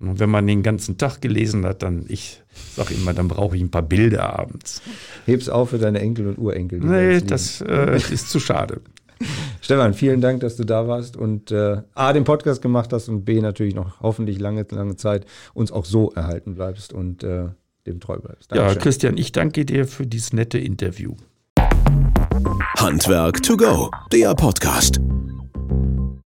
[0.00, 2.42] Und wenn man den ganzen Tag gelesen hat, dann, ich
[2.74, 4.82] sage immer, dann brauche ich ein paar Bilder abends.
[5.24, 6.80] Heb's auf für deine Enkel und Urenkel.
[6.80, 8.80] Nee, jetzt das äh, ist zu schade.
[9.60, 13.24] Stefan, vielen Dank, dass du da warst und äh, A, den Podcast gemacht hast und
[13.24, 17.46] B, natürlich noch hoffentlich lange, lange Zeit uns auch so erhalten bleibst und äh,
[17.86, 18.50] dem treu bleibst.
[18.50, 18.82] Ja, Dankeschön.
[18.82, 21.14] Christian, ich danke dir für dieses nette Interview.
[22.78, 25.00] Handwerk to go, der Podcast.